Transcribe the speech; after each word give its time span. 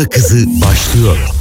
Kafa 0.00 0.10
Kızı 0.10 0.46
başlıyor. 0.60 1.39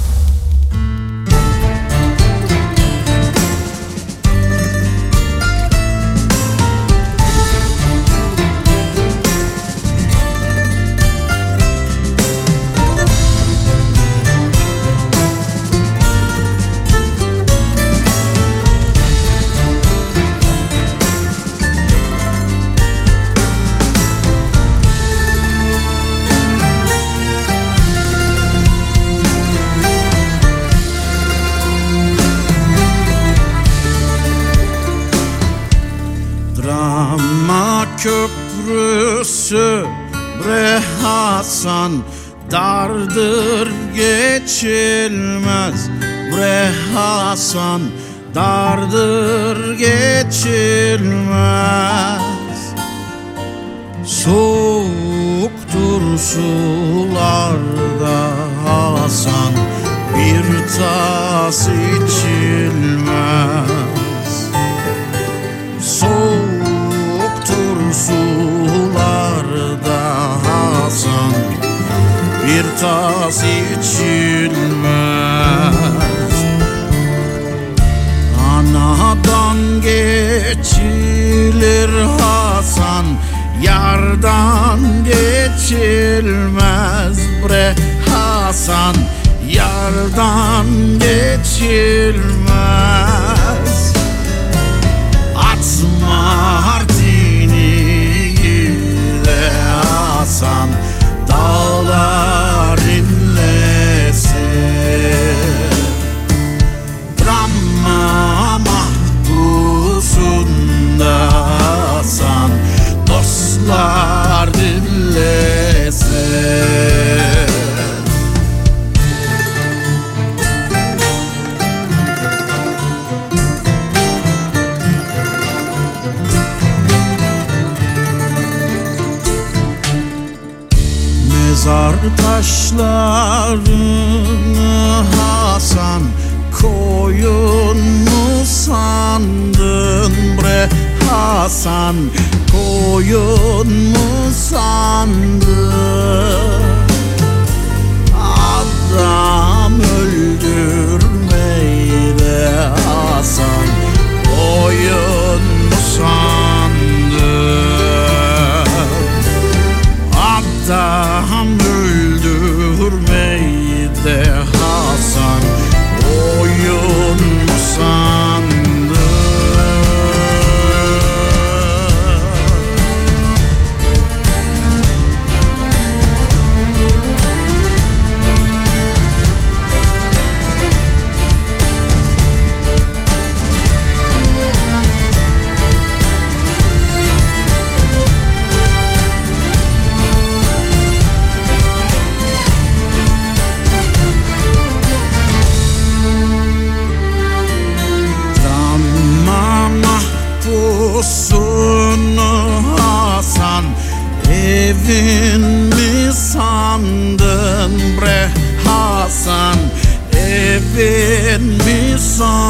me 211.39 211.97
some 211.97 212.48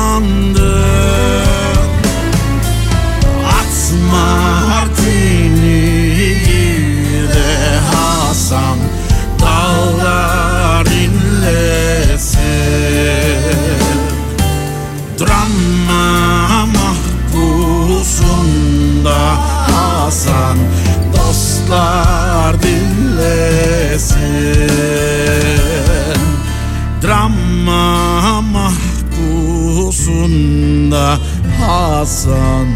Hasan. 32.00 32.68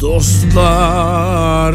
Dostlar 0.00 1.74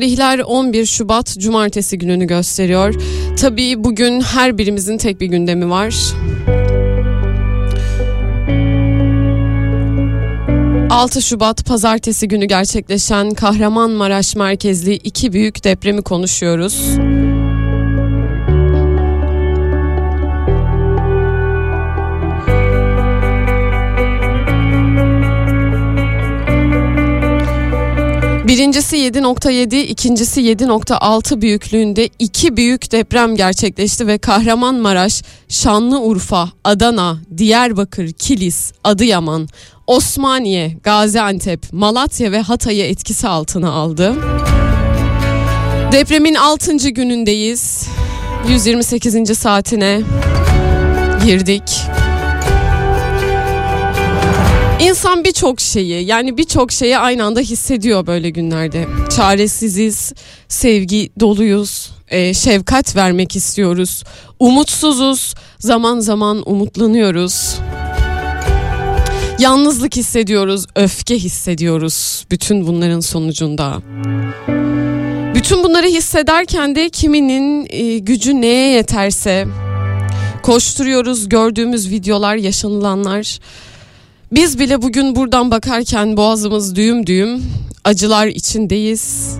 Tarihler 0.00 0.38
11 0.38 0.86
Şubat 0.86 1.36
Cumartesi 1.38 1.98
gününü 1.98 2.26
gösteriyor. 2.26 2.94
Tabii 3.40 3.84
bugün 3.84 4.20
her 4.20 4.58
birimizin 4.58 4.98
tek 4.98 5.20
bir 5.20 5.26
gündemi 5.26 5.70
var. 5.70 5.94
6 10.90 11.22
Şubat 11.22 11.64
pazartesi 11.66 12.28
günü 12.28 12.44
gerçekleşen 12.44 13.30
Kahramanmaraş 13.30 14.36
merkezli 14.36 14.94
iki 14.94 15.32
büyük 15.32 15.64
depremi 15.64 16.02
konuşuyoruz. 16.02 16.98
Birincisi 28.60 28.96
7.7, 28.96 29.76
ikincisi 29.76 30.40
7.6 30.40 31.40
büyüklüğünde 31.40 32.08
iki 32.18 32.56
büyük 32.56 32.92
deprem 32.92 33.36
gerçekleşti 33.36 34.06
ve 34.06 34.18
Kahramanmaraş, 34.18 35.22
Şanlıurfa, 35.48 36.48
Adana, 36.64 37.18
Diyarbakır, 37.38 38.12
Kilis, 38.12 38.72
Adıyaman, 38.84 39.48
Osmaniye, 39.86 40.76
Gaziantep, 40.82 41.72
Malatya 41.72 42.32
ve 42.32 42.40
Hatay'ı 42.40 42.84
etkisi 42.84 43.28
altına 43.28 43.70
aldı. 43.70 44.14
Depremin 45.92 46.34
6. 46.34 46.76
günündeyiz. 46.76 47.86
128. 48.48 49.38
saatine 49.38 50.00
girdik. 51.24 51.62
İnsan 54.80 55.24
birçok 55.24 55.60
şeyi 55.60 56.06
yani 56.06 56.36
birçok 56.36 56.72
şeyi 56.72 56.98
aynı 56.98 57.24
anda 57.24 57.40
hissediyor 57.40 58.06
böyle 58.06 58.30
günlerde. 58.30 58.86
Çaresiziz, 59.16 60.12
sevgi 60.48 61.10
doluyuz, 61.20 61.90
e, 62.08 62.34
şefkat 62.34 62.96
vermek 62.96 63.36
istiyoruz. 63.36 64.04
Umutsuzuz, 64.38 65.34
zaman 65.58 66.00
zaman 66.00 66.42
umutlanıyoruz. 66.50 67.58
Yalnızlık 69.38 69.96
hissediyoruz, 69.96 70.66
öfke 70.76 71.18
hissediyoruz 71.18 72.24
bütün 72.30 72.66
bunların 72.66 73.00
sonucunda. 73.00 73.82
Bütün 75.34 75.64
bunları 75.64 75.86
hissederken 75.86 76.74
de 76.74 76.88
kiminin 76.90 77.66
e, 77.70 77.98
gücü 77.98 78.40
neye 78.40 78.72
yeterse 78.72 79.46
koşturuyoruz 80.42 81.28
gördüğümüz 81.28 81.90
videolar, 81.90 82.36
yaşanılanlar. 82.36 83.38
Biz 84.32 84.58
bile 84.58 84.82
bugün 84.82 85.16
buradan 85.16 85.50
bakarken 85.50 86.16
boğazımız 86.16 86.76
düğüm 86.76 87.06
düğüm 87.06 87.42
acılar 87.84 88.26
içindeyiz. 88.26 89.36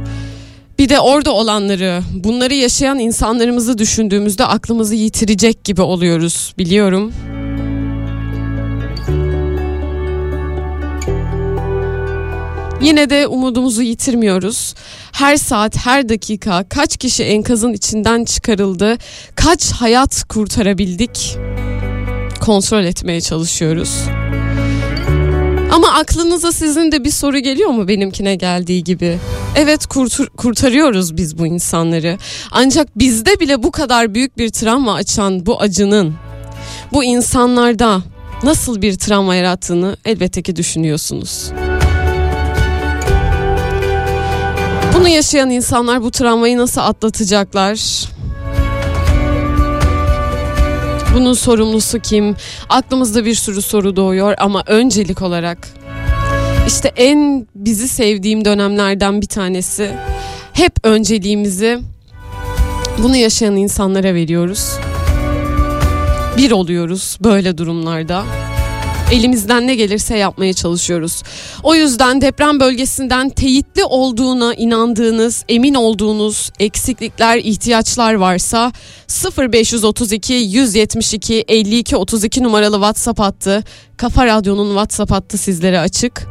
Bir 0.79 0.89
de 0.89 1.01
orada 1.01 1.31
olanları, 1.33 2.03
bunları 2.15 2.55
yaşayan 2.55 2.99
insanlarımızı 2.99 3.79
düşündüğümüzde 3.79 4.47
aklımızı 4.47 4.95
yitirecek 4.95 5.65
gibi 5.65 5.83
oluyoruz 5.83 6.55
biliyorum. 6.59 7.13
Yine 12.83 13.11
de 13.11 13.27
umudumuzu 13.27 13.83
yitirmiyoruz. 13.83 14.75
Her 15.13 15.37
saat, 15.37 15.77
her 15.77 16.09
dakika 16.09 16.65
kaç 16.69 16.97
kişi 16.97 17.25
enkazın 17.25 17.73
içinden 17.73 18.25
çıkarıldı, 18.25 18.99
kaç 19.35 19.73
hayat 19.73 20.25
kurtarabildik 20.25 21.37
kontrol 22.41 22.85
etmeye 22.85 23.21
çalışıyoruz. 23.21 23.91
Ama 25.81 25.93
aklınıza 25.93 26.53
sizin 26.53 26.93
de 26.93 27.05
bir 27.05 27.11
soru 27.11 27.39
geliyor 27.39 27.71
mu 27.71 27.89
benimkine 27.89 28.35
geldiği 28.35 28.85
gibi? 28.85 29.19
Evet 29.57 29.87
kurtur, 29.87 30.27
kurtarıyoruz 30.27 31.17
biz 31.17 31.39
bu 31.39 31.47
insanları. 31.47 32.19
Ancak 32.51 32.99
bizde 32.99 33.41
bile 33.41 33.63
bu 33.63 33.71
kadar 33.71 34.15
büyük 34.15 34.39
bir 34.39 34.49
travma 34.51 34.95
açan 34.95 35.47
bu 35.47 35.61
acının 35.61 36.15
bu 36.93 37.05
insanlarda 37.05 38.03
nasıl 38.43 38.83
bir 38.83 38.95
travma 38.99 39.35
yarattığını 39.35 39.97
elbette 40.05 40.43
ki 40.43 40.57
düşünüyorsunuz. 40.57 41.51
Bunu 44.95 45.09
yaşayan 45.09 45.51
insanlar 45.51 46.03
bu 46.03 46.11
travmayı 46.11 46.59
nasıl 46.59 46.81
atlatacaklar? 46.81 48.09
Bunun 51.15 51.33
sorumlusu 51.33 51.99
kim? 51.99 52.37
Aklımızda 52.69 53.25
bir 53.25 53.35
sürü 53.35 53.63
soru 53.63 53.97
doğuyor 53.97 54.35
ama 54.39 54.63
öncelik 54.67 55.23
olarak 55.23 55.69
işte 56.67 56.93
en 56.97 57.47
bizi 57.55 57.89
sevdiğim 57.89 58.45
dönemlerden 58.45 59.21
bir 59.21 59.27
tanesi 59.27 59.91
hep 60.53 60.73
önceliğimizi 60.83 61.81
bunu 63.03 63.17
yaşayan 63.17 63.57
insanlara 63.57 64.15
veriyoruz. 64.15 64.73
Bir 66.37 66.51
oluyoruz 66.51 67.19
böyle 67.25 67.59
durumlarda. 67.59 68.25
Elimizden 69.13 69.67
ne 69.67 69.75
gelirse 69.75 70.17
yapmaya 70.17 70.53
çalışıyoruz. 70.53 71.23
O 71.63 71.75
yüzden 71.75 72.21
deprem 72.21 72.61
bölgesinden 72.61 73.29
teyitli 73.29 73.85
olduğuna 73.85 74.55
inandığınız, 74.55 75.45
emin 75.49 75.75
olduğunuz 75.75 76.51
eksiklikler, 76.61 77.39
ihtiyaçlar 77.39 78.15
varsa 78.15 78.73
0532 79.39 80.33
172 80.33 81.45
52 81.49 81.97
32 81.97 82.43
numaralı 82.43 82.75
WhatsApp 82.75 83.21
hattı, 83.21 83.65
Kafa 83.97 84.27
Radyo'nun 84.27 84.69
WhatsApp 84.69 85.11
hattı 85.13 85.39
sizlere 85.39 85.81
açık. 85.81 86.27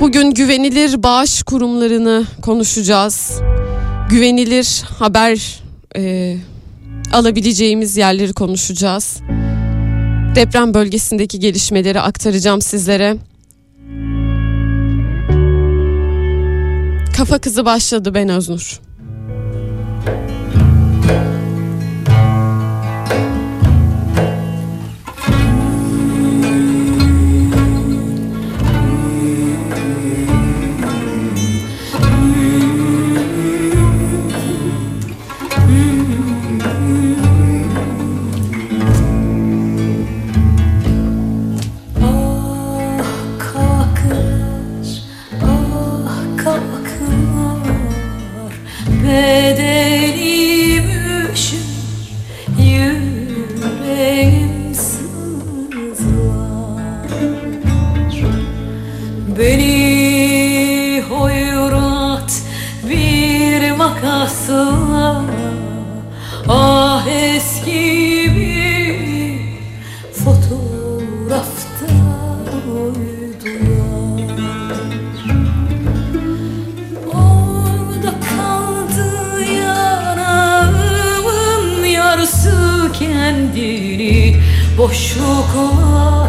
Bugün 0.00 0.30
güvenilir 0.30 1.02
bağış 1.02 1.42
kurumlarını 1.42 2.24
konuşacağız. 2.42 3.40
Güvenilir 4.10 4.82
haber 4.98 5.60
e, 5.96 6.36
alabileceğimiz 7.14 7.96
yerleri 7.96 8.32
konuşacağız. 8.32 9.16
Deprem 10.34 10.74
bölgesindeki 10.74 11.38
gelişmeleri 11.38 12.00
aktaracağım 12.00 12.60
sizlere. 12.60 13.16
Kafa 17.16 17.38
kızı 17.38 17.64
başladı 17.64 18.14
ben 18.14 18.28
Öznur. 18.28 18.80
Makasla 64.24 65.24
Ah 66.48 67.06
eski 67.06 68.30
bir 68.36 69.38
fotoğrafta 70.12 71.86
uydular. 72.66 74.28
Orada 77.14 78.12
kaldı 78.28 79.08
yanağımın 79.60 81.84
yarısı 81.84 82.90
kendini 82.98 84.36
boşlukla 84.78 86.23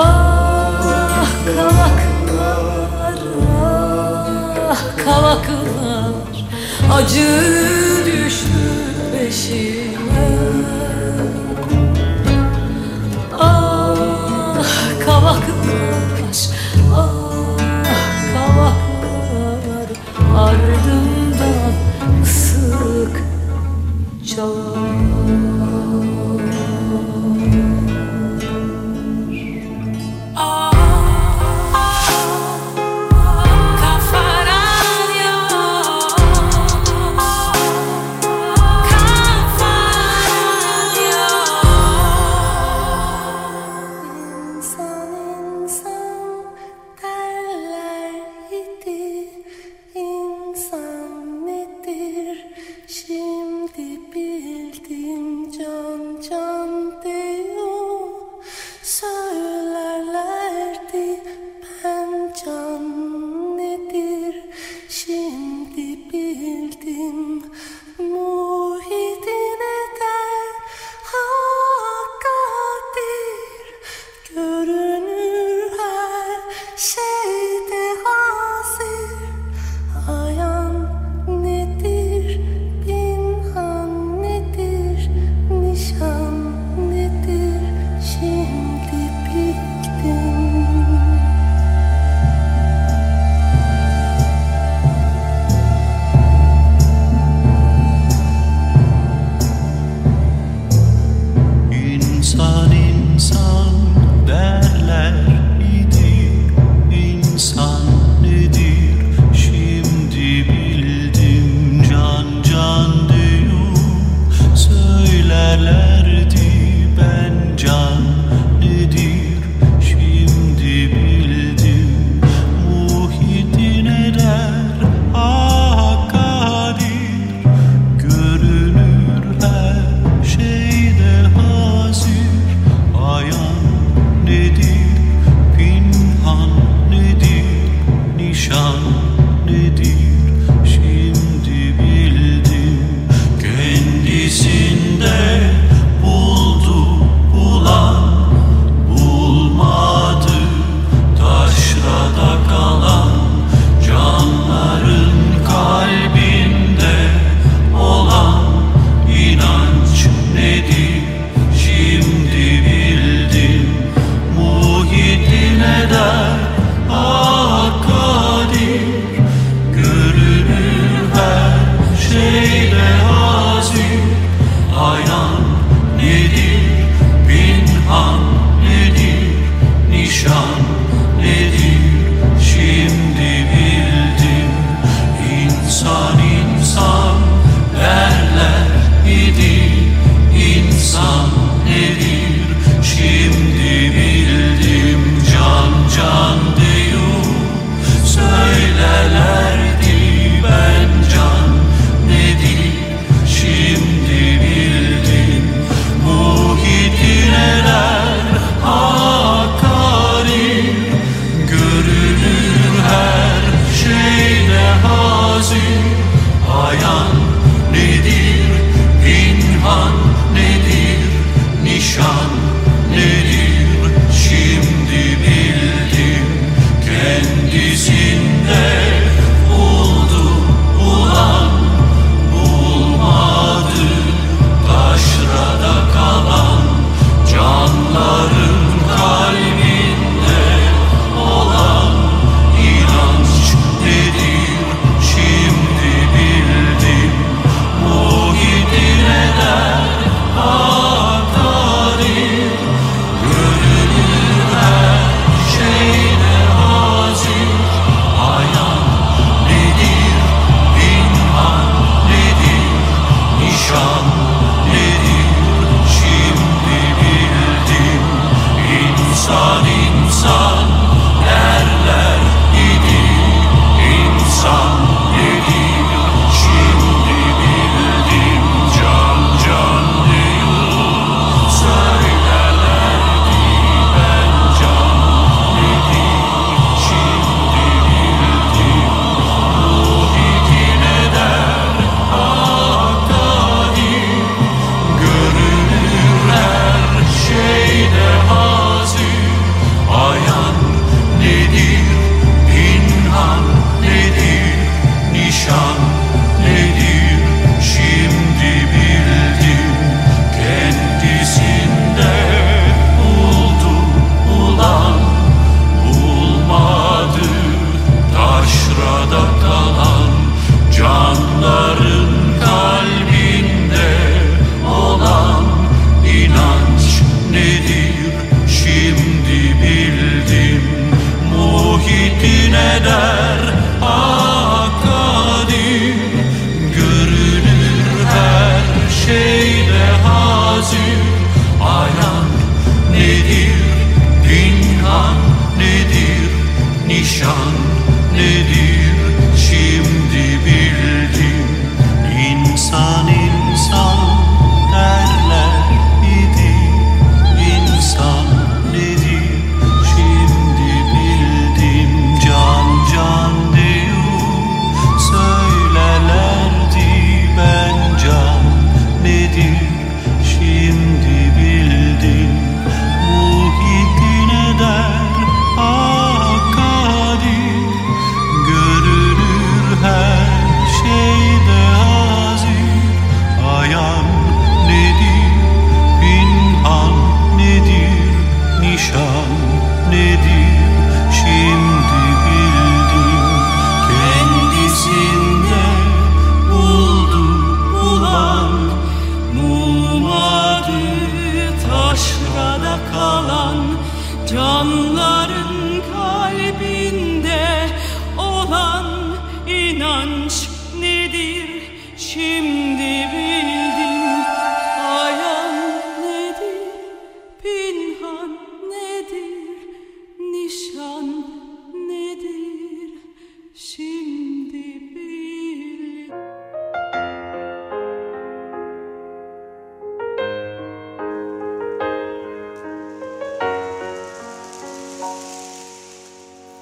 Ah 0.00 1.26
kavaklar, 1.46 3.18
ah 4.70 4.82
kavaklar. 5.04 6.36
Acı 6.92 7.28
düştü 8.06 8.48
peşime 9.12 10.37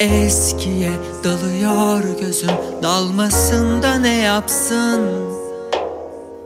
Eskiye 0.01 0.91
dalıyor 1.25 2.21
gözüm 2.21 2.51
Dalmasında 2.83 3.95
ne 3.95 4.17
yapsın? 4.17 5.01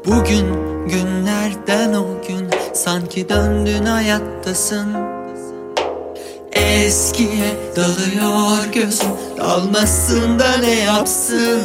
Bugün 0.07 0.47
günlerden 0.89 1.95
o 1.95 2.07
gün 2.29 2.51
Sanki 2.75 3.29
döndün 3.29 3.85
hayattasın. 3.85 4.95
Eskiye 6.53 7.57
dalıyor 7.77 8.73
gözüm 8.73 9.30
Dalmasında 9.41 10.57
ne 10.57 10.81
yapsın? 10.81 11.63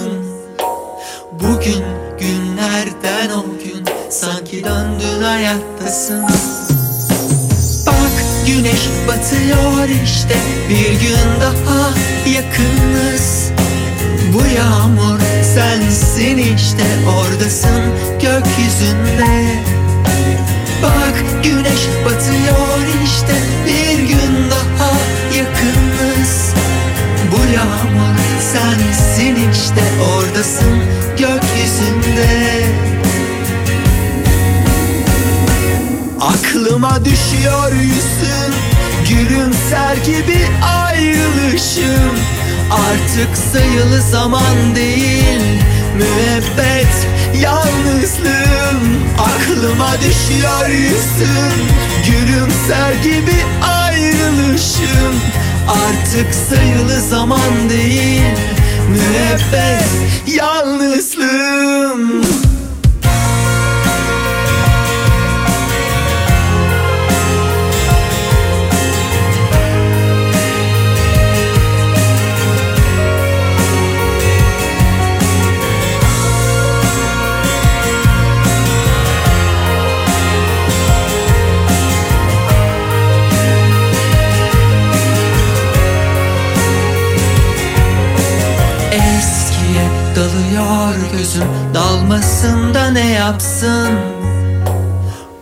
Bugün 1.32 1.84
günlerden 2.20 3.30
o 3.30 3.44
gün 3.64 3.86
Sanki 4.10 4.64
döndün 4.64 5.22
hayattasın. 5.24 6.24
Bak 7.88 8.16
güneş 8.48 8.90
batıyor 9.08 9.90
işte 10.04 10.36
Bir 10.70 11.00
gün 11.00 11.42
daha 11.42 11.90
yakınız. 12.36 13.52
Bu 14.34 14.42
yağmur 14.58 15.20
sensin 15.56 16.38
işte 16.38 16.84
Oradasın 17.18 17.82
gökyüzünde. 18.12 19.60
Bak 20.84 21.44
güneş 21.44 21.82
batıyor 22.06 23.04
işte 23.06 23.36
Bir 23.66 24.00
gün 24.08 24.52
daha 24.52 24.92
yakınız 25.38 26.15
Bu 27.32 27.54
yağmur 27.54 28.16
sensin 28.54 29.50
işte 29.52 29.84
Oradasın 30.16 30.80
gökyüzünde. 31.10 32.66
Aklıma 36.22 37.06
düşüyor 37.06 37.72
yüzün 37.72 38.54
Gülümser 39.10 39.96
gibi 40.06 40.48
ayrılışım. 40.64 42.16
Artık 42.72 43.38
sayılı 43.54 44.02
zaman 44.02 44.76
değil 44.76 45.42
Müebbet 45.98 47.08
yalnızlığım. 47.42 49.04
Aklıma 49.18 49.92
düşüyor 49.98 50.70
yüzün 50.70 51.56
Gülümser 52.06 52.94
gibi 53.04 53.36
ayrılışım 53.62 55.16
Artık 55.68 56.36
sayılı 56.36 57.02
zaman 57.10 57.70
değil. 57.70 58.22
Müebbet 58.90 59.90
yalnızlığım 60.28 62.26
gözüm 91.36 91.48
Dalmasında 91.74 92.90
ne 92.90 93.10
yapsın? 93.12 93.90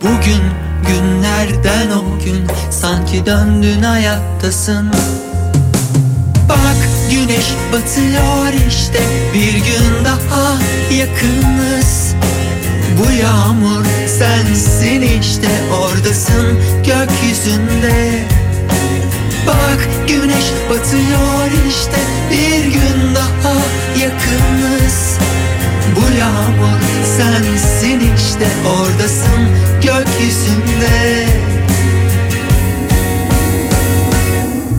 Bugün 0.02 0.42
günlerden 0.86 1.90
o 1.90 2.24
gün 2.24 2.46
Sanki 2.70 3.26
döndün 3.26 3.82
hayattasın. 3.82 4.90
Bak 6.48 6.88
güneş 7.10 7.46
batıyor 7.72 8.68
işte 8.68 9.00
Bir 9.34 9.52
gün 9.52 10.04
daha 10.04 10.58
yakınız. 10.94 12.14
Bu 12.98 13.12
yağmur 13.12 13.84
sensin 14.18 15.02
işte 15.20 15.48
Oradasın 15.80 16.58
gökyüzünde. 16.76 18.24
Bak 19.46 19.88
güneş 20.08 20.44
batıyor 20.70 21.68
işte 21.68 22.00
Bir 22.30 22.64
gün 22.64 23.14
daha 23.14 23.54
yakınız 24.00 25.13
Bu 25.96 26.18
yağmur 26.18 26.80
sensin 27.16 28.14
işte 28.16 28.46
Oradasın 28.68 29.48
gökyüzünde. 29.74 31.26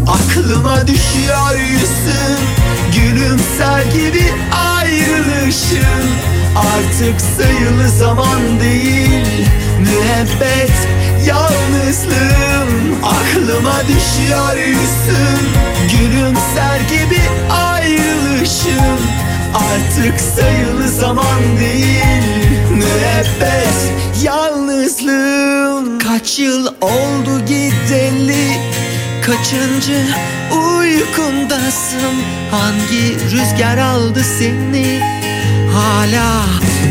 Aklıma 0.07 0.87
düşüyor 0.87 1.59
yüzün 1.59 2.37
Gülümser 2.95 3.83
gibi 3.93 4.23
ayrılışın. 4.75 6.05
Artık 6.55 7.21
sayılı 7.21 7.89
zaman 7.89 8.59
değil 8.59 9.47
Müebbet 9.79 10.71
yalnızlığım 11.27 12.95
Aklıma 13.03 13.81
düşüyor 13.81 14.57
yüzün 14.57 15.49
Gülümser 15.91 16.79
gibi 16.89 17.21
ayrılışın 17.51 18.99
Artık 19.55 20.19
sayılı 20.19 20.89
zaman 20.89 21.41
değil 21.59 22.23
Müebbet 22.71 23.93
yalnızlığım. 24.23 25.99
Kaç 25.99 26.39
yıl 26.39 26.67
oldu 26.81 27.45
gideli 27.47 28.57
Kaçıncı 29.25 30.05
uykundasın? 30.51 32.15
Hangi 32.51 33.15
rüzgar 33.31 33.77
aldı 33.77 34.23
seni? 34.39 35.01
Hala 35.73 36.45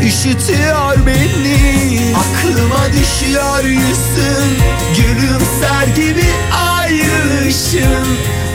üşütüyor 0.05 0.97
beni 1.05 2.15
Aklıma 2.15 2.85
düşüyor 2.93 3.63
yüzün 3.63 4.57
Gülümser 4.97 5.87
gibi 5.95 6.25
ayrılışın 6.69 8.07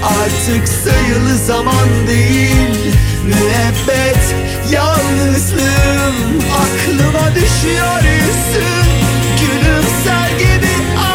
Artık 0.03 0.69
sayılı 0.69 1.39
zaman 1.47 2.07
değil 2.09 2.95
Müebbet 3.31 4.35
yalnızlığım 4.73 6.15
Aklıma 6.63 7.35
düşüyor 7.35 8.03
yüzün 8.03 8.91
Gülümser 9.41 10.31
gibi 10.39 10.73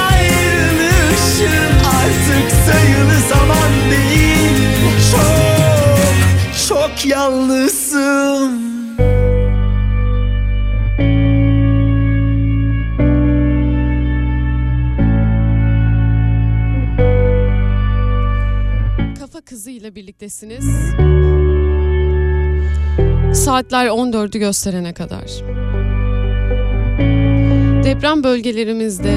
ayrılışın 0.09 1.73
Artık 1.85 2.51
sayılı 2.65 3.19
zaman 3.29 3.71
değil. 3.91 4.55
Çok 5.11 5.35
çok 6.69 7.05
yalnızım. 7.05 8.65
Kafa 19.19 19.41
Kızı 19.41 19.71
ile 19.71 19.95
birliktesiniz. 19.95 20.65
Saatler 23.35 23.85
14'ü 23.85 24.39
gösterene 24.39 24.93
kadar. 24.93 25.23
Deprem 27.83 28.23
bölgelerimizde 28.23 29.13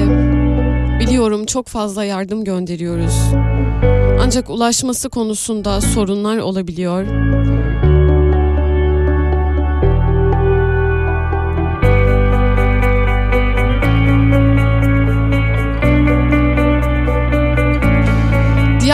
biliyorum 0.99 1.45
çok 1.45 1.67
fazla 1.67 2.03
yardım 2.03 2.43
gönderiyoruz. 2.43 3.15
Ancak 4.21 4.49
ulaşması 4.49 5.09
konusunda 5.09 5.81
sorunlar 5.81 6.37
olabiliyor. 6.37 7.05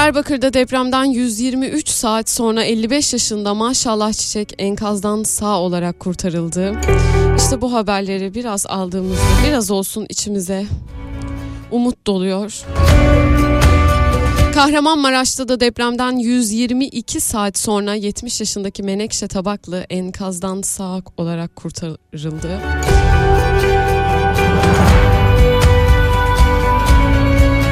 Diyarbakır'da 0.05 0.53
depremden 0.53 1.05
123 1.05 1.89
saat 1.89 2.29
sonra 2.29 2.63
55 2.63 3.13
yaşında 3.13 3.53
maşallah 3.53 4.13
çiçek 4.13 4.53
enkazdan 4.57 5.23
sağ 5.23 5.59
olarak 5.59 5.99
kurtarıldı. 5.99 6.73
İşte 7.37 7.61
bu 7.61 7.73
haberleri 7.73 8.33
biraz 8.33 8.65
aldığımızda 8.65 9.21
biraz 9.47 9.71
olsun 9.71 10.05
içimize 10.09 10.65
umut 11.71 12.07
doluyor. 12.07 12.65
Kahramanmaraş'ta 14.53 15.47
da 15.47 15.59
depremden 15.59 16.17
122 16.17 17.21
saat 17.21 17.57
sonra 17.57 17.93
70 17.93 18.39
yaşındaki 18.39 18.83
Menekşe 18.83 19.27
Tabaklı 19.27 19.85
enkazdan 19.89 20.61
sağ 20.61 21.01
olarak 21.17 21.55
kurtarıldı. 21.55 22.59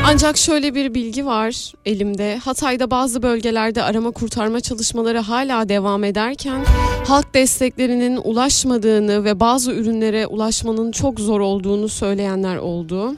Ancak 0.05 0.37
şöyle 0.37 0.75
bir 0.75 0.93
bilgi 0.93 1.25
var 1.25 1.71
elimde. 1.85 2.37
Hatay'da 2.37 2.91
bazı 2.91 3.23
bölgelerde 3.23 3.83
arama 3.83 4.11
kurtarma 4.11 4.59
çalışmaları 4.59 5.19
hala 5.19 5.69
devam 5.69 6.03
ederken 6.03 6.65
halk 7.07 7.33
desteklerinin 7.33 8.19
ulaşmadığını 8.23 9.23
ve 9.23 9.39
bazı 9.39 9.71
ürünlere 9.71 10.27
ulaşmanın 10.27 10.91
çok 10.91 11.19
zor 11.19 11.39
olduğunu 11.39 11.89
söyleyenler 11.89 12.55
oldu. 12.55 13.15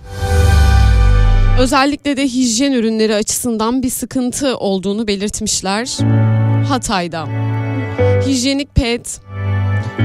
Özellikle 1.59 2.17
de 2.17 2.23
hijyen 2.23 2.71
ürünleri 2.71 3.15
açısından 3.15 3.83
bir 3.83 3.89
sıkıntı 3.89 4.57
olduğunu 4.57 5.07
belirtmişler. 5.07 5.97
Hatay'da. 6.69 7.27
Hijyenik 8.27 8.75
pet, 8.75 9.21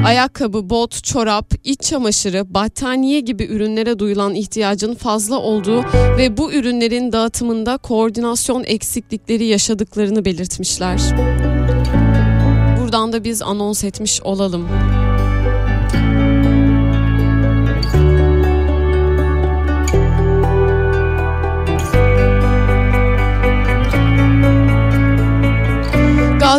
ayakkabı, 0.04 0.70
bot, 0.70 1.04
çorap, 1.04 1.54
iç 1.64 1.80
çamaşırı, 1.80 2.54
battaniye 2.54 3.20
gibi 3.20 3.44
ürünlere 3.44 3.98
duyulan 3.98 4.34
ihtiyacın 4.34 4.94
fazla 4.94 5.38
olduğu 5.38 5.84
ve 6.18 6.36
bu 6.36 6.52
ürünlerin 6.52 7.12
dağıtımında 7.12 7.76
koordinasyon 7.76 8.64
eksiklikleri 8.64 9.44
yaşadıklarını 9.44 10.24
belirtmişler. 10.24 11.00
Buradan 12.80 13.12
da 13.12 13.24
biz 13.24 13.42
anons 13.42 13.84
etmiş 13.84 14.22
olalım. 14.22 14.68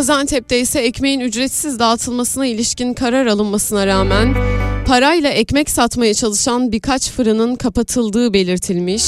Gaziantep'te 0.02 0.60
ise 0.60 0.80
ekmeğin 0.80 1.20
ücretsiz 1.20 1.78
dağıtılmasına 1.78 2.46
ilişkin 2.46 2.94
karar 2.94 3.26
alınmasına 3.26 3.86
rağmen 3.86 4.34
parayla 4.86 5.30
ekmek 5.30 5.70
satmaya 5.70 6.14
çalışan 6.14 6.72
birkaç 6.72 7.10
fırının 7.10 7.56
kapatıldığı 7.56 8.34
belirtilmiş. 8.34 9.04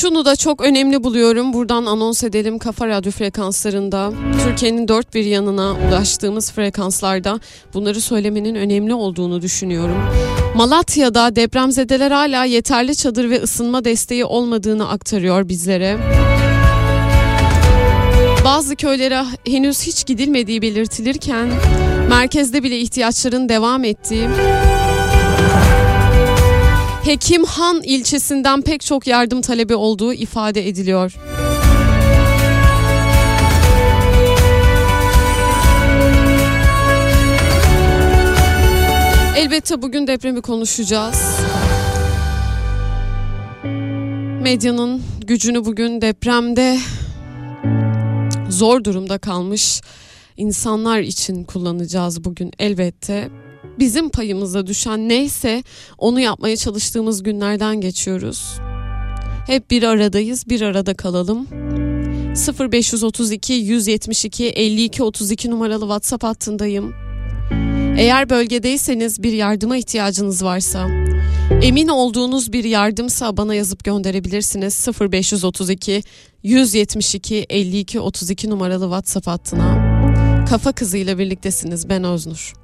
Şunu 0.00 0.24
da 0.24 0.36
çok 0.36 0.60
önemli 0.60 1.04
buluyorum. 1.04 1.52
Buradan 1.52 1.86
anons 1.86 2.24
edelim 2.24 2.58
Kafa 2.58 2.88
Radyo 2.88 3.12
frekanslarında. 3.12 4.12
Türkiye'nin 4.44 4.88
dört 4.88 5.14
bir 5.14 5.24
yanına 5.24 5.76
ulaştığımız 5.88 6.52
frekanslarda 6.52 7.40
bunları 7.74 8.00
söylemenin 8.00 8.54
önemli 8.54 8.94
olduğunu 8.94 9.42
düşünüyorum. 9.42 9.96
Malatya'da 10.56 11.36
depremzedeler 11.36 12.10
hala 12.10 12.44
yeterli 12.44 12.96
çadır 12.96 13.30
ve 13.30 13.42
ısınma 13.42 13.84
desteği 13.84 14.24
olmadığını 14.24 14.88
aktarıyor 14.88 15.48
bizlere. 15.48 15.98
Bazı 18.44 18.76
köylere 18.76 19.24
henüz 19.46 19.82
hiç 19.86 20.06
gidilmediği 20.06 20.62
belirtilirken 20.62 21.48
merkezde 22.08 22.62
bile 22.62 22.78
ihtiyaçların 22.78 23.48
devam 23.48 23.84
ettiği 23.84 24.28
Hekimhan 27.04 27.82
ilçesinden 27.82 28.62
pek 28.62 28.80
çok 28.80 29.06
yardım 29.06 29.40
talebi 29.40 29.74
olduğu 29.74 30.12
ifade 30.12 30.68
ediliyor. 30.68 31.14
Elbette 39.36 39.82
bugün 39.82 40.06
depremi 40.06 40.40
konuşacağız. 40.40 41.40
Medyanın 44.42 45.02
gücünü 45.26 45.64
bugün 45.64 46.00
depremde 46.00 46.78
zor 48.48 48.84
durumda 48.84 49.18
kalmış 49.18 49.80
insanlar 50.36 51.00
için 51.00 51.44
kullanacağız 51.44 52.24
bugün 52.24 52.52
elbette 52.58 53.28
bizim 53.78 54.08
payımıza 54.08 54.66
düşen 54.66 55.08
neyse 55.08 55.62
onu 55.98 56.20
yapmaya 56.20 56.56
çalıştığımız 56.56 57.22
günlerden 57.22 57.80
geçiyoruz. 57.80 58.58
Hep 59.46 59.70
bir 59.70 59.82
aradayız, 59.82 60.48
bir 60.48 60.60
arada 60.60 60.94
kalalım. 60.94 61.46
0532 62.72 63.52
172 63.52 64.46
52 64.46 65.02
32 65.02 65.50
numaralı 65.50 65.80
WhatsApp 65.80 66.24
hattındayım. 66.24 66.94
Eğer 67.98 68.30
bölgedeyseniz 68.30 69.22
bir 69.22 69.32
yardıma 69.32 69.76
ihtiyacınız 69.76 70.44
varsa, 70.44 70.88
emin 71.62 71.88
olduğunuz 71.88 72.52
bir 72.52 72.64
yardımsa 72.64 73.36
bana 73.36 73.54
yazıp 73.54 73.84
gönderebilirsiniz 73.84 74.88
0532 75.00 76.02
172 76.42 77.46
52 77.50 78.00
32 78.00 78.50
numaralı 78.50 78.84
WhatsApp 78.84 79.26
hattına. 79.26 79.90
Kafa 80.50 80.72
kızıyla 80.72 81.18
birliktesiniz 81.18 81.88
ben 81.88 82.04
Öznur. 82.04 82.59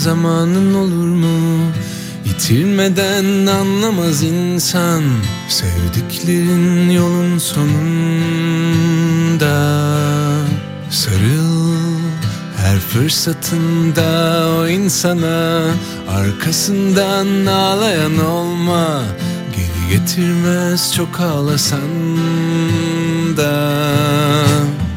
Zamanın 0.00 0.74
olur 0.74 1.08
mu? 1.08 1.72
Yitirmeden 2.24 3.46
anlamaz 3.46 4.22
insan 4.22 5.02
Sevdiklerin 5.48 6.90
yolun 6.90 7.38
sonunda. 7.38 7.70
Sarıl 10.90 11.74
her 12.56 12.78
fırsatında 12.78 14.46
o 14.58 14.68
insana 14.68 15.64
Arkasından 16.08 17.46
ağlayan 17.46 18.18
olma. 18.18 19.02
Geri 19.56 19.98
getirmez 19.98 20.94
çok 20.94 21.20
ağlasan 21.20 22.16
da. 23.36 23.72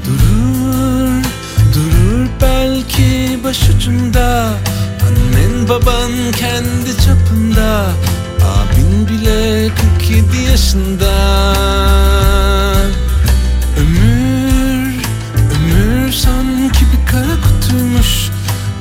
Durur, 0.05 1.23
durur 1.73 2.27
belki 2.41 3.39
başucunda 3.43 4.53
Annen 5.07 5.69
baban 5.69 6.11
kendi 6.31 6.97
çapında 7.05 7.93
Abin 8.43 9.07
bile 9.07 9.69
47 9.99 10.37
yaşında. 10.37 11.13
Ömür, 13.77 14.95
ömür 15.55 16.11
sanki 16.11 16.85
bir 16.91 17.11
kara 17.11 17.35
kutuymuş. 17.41 18.29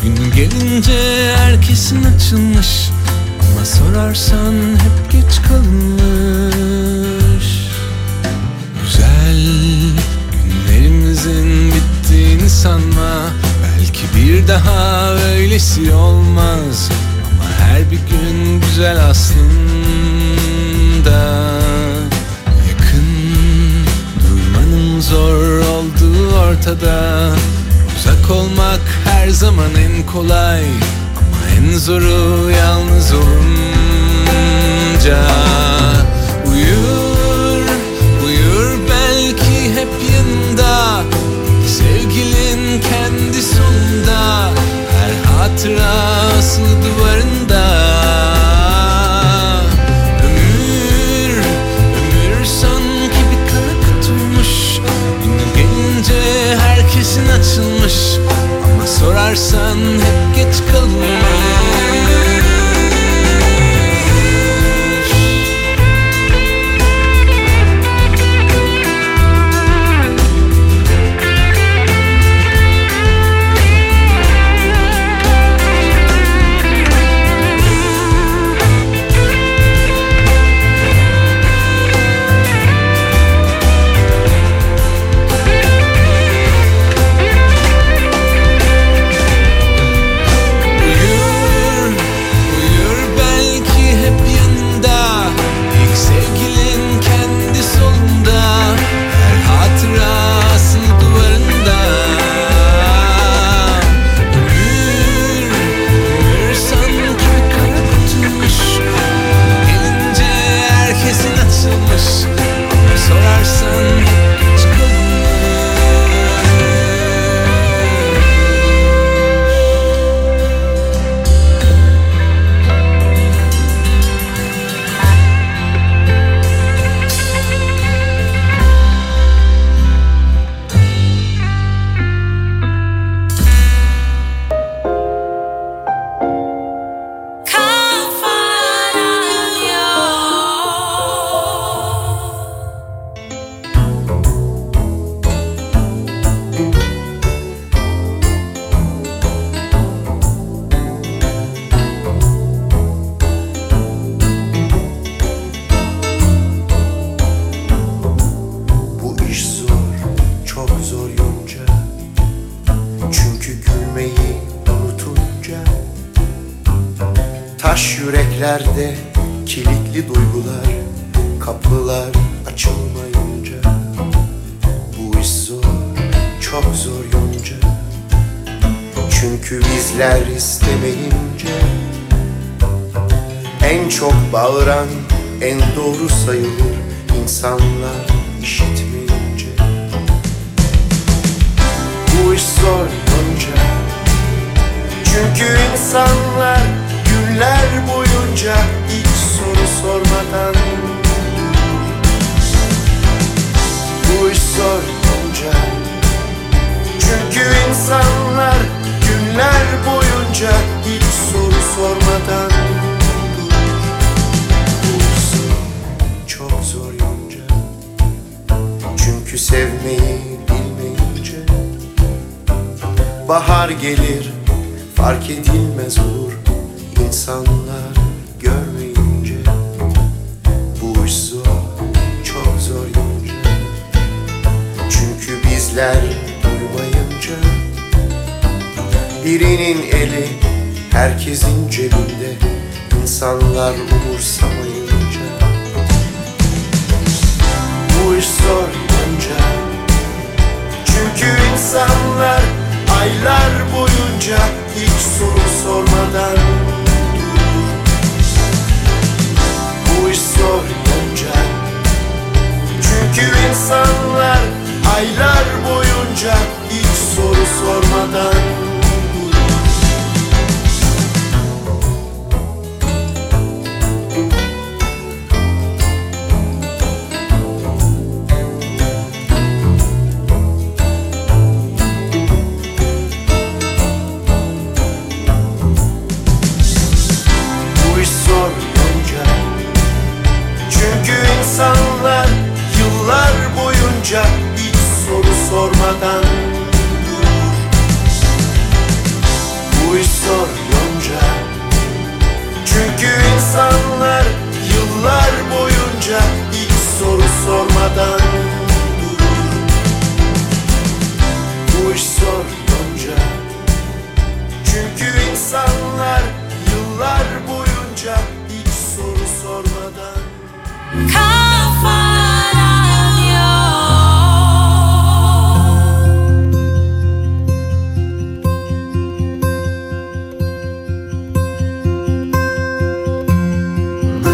Gün 0.03 0.17
gelince 0.37 1.37
herkesin 1.37 2.05
açılmış. 2.05 2.91
Ama 3.41 3.65
sorarsan 3.65 4.55
hep 4.55 5.13
geç 5.13 5.43
kalınmış. 5.49 6.43
Güzel 8.85 9.41
günlerimizin 10.33 11.73
bittiğini 11.75 12.51
sanma. 12.51 13.31
Belki 14.03 14.17
bir 14.17 14.49
daha 14.49 15.13
öylesi 15.15 15.93
olmaz. 15.93 16.91
Ama 17.35 17.45
her 17.59 17.91
bir 17.91 17.97
gün 17.97 18.61
güzel 18.61 18.97
aslında. 19.11 19.53
Yakın 22.69 23.07
durmanın 24.25 25.01
zor 25.01 25.59
olduğu 25.59 26.37
ortada. 26.37 27.31
Uzak 27.99 28.31
olmak 28.31 28.81
her 29.05 29.29
zaman 29.29 29.75
en 29.75 30.07
kolay. 30.07 30.65
Ama 31.19 31.49
en 31.59 31.79
zoru 31.79 32.51
yalnız 32.51 33.13
olunca. 33.13 34.13
Uyu 36.47 37.12
kendi 42.81 43.43
sonunda 43.43 44.51
Her 44.93 45.39
hatırası 45.39 46.61
duvarında. 46.61 47.65
Ömür, 50.25 51.37
ömür 51.97 52.45
sanki 52.45 53.21
bir 53.31 53.51
kana 53.51 53.81
tutulmuş 53.81 54.79
Günü 55.25 55.55
gelince 55.57 56.57
herkesin 56.61 57.29
açılmış. 57.29 57.95
Ama 58.65 58.87
sorarsan 58.87 59.79
hep 59.79 60.37
geç 60.37 60.57
kalmış. 60.73 62.12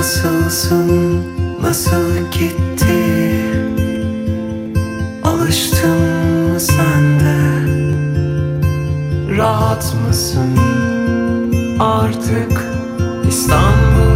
Nasılsın, 0.08 1.22
nasıl 1.62 2.30
gitti? 2.32 3.42
Alıştın 5.24 6.00
mı 6.52 6.60
sen 6.60 7.20
de? 7.20 7.38
Rahat 9.36 9.94
mısın? 10.08 10.56
Artık 11.80 12.64
İstanbul 13.28 14.07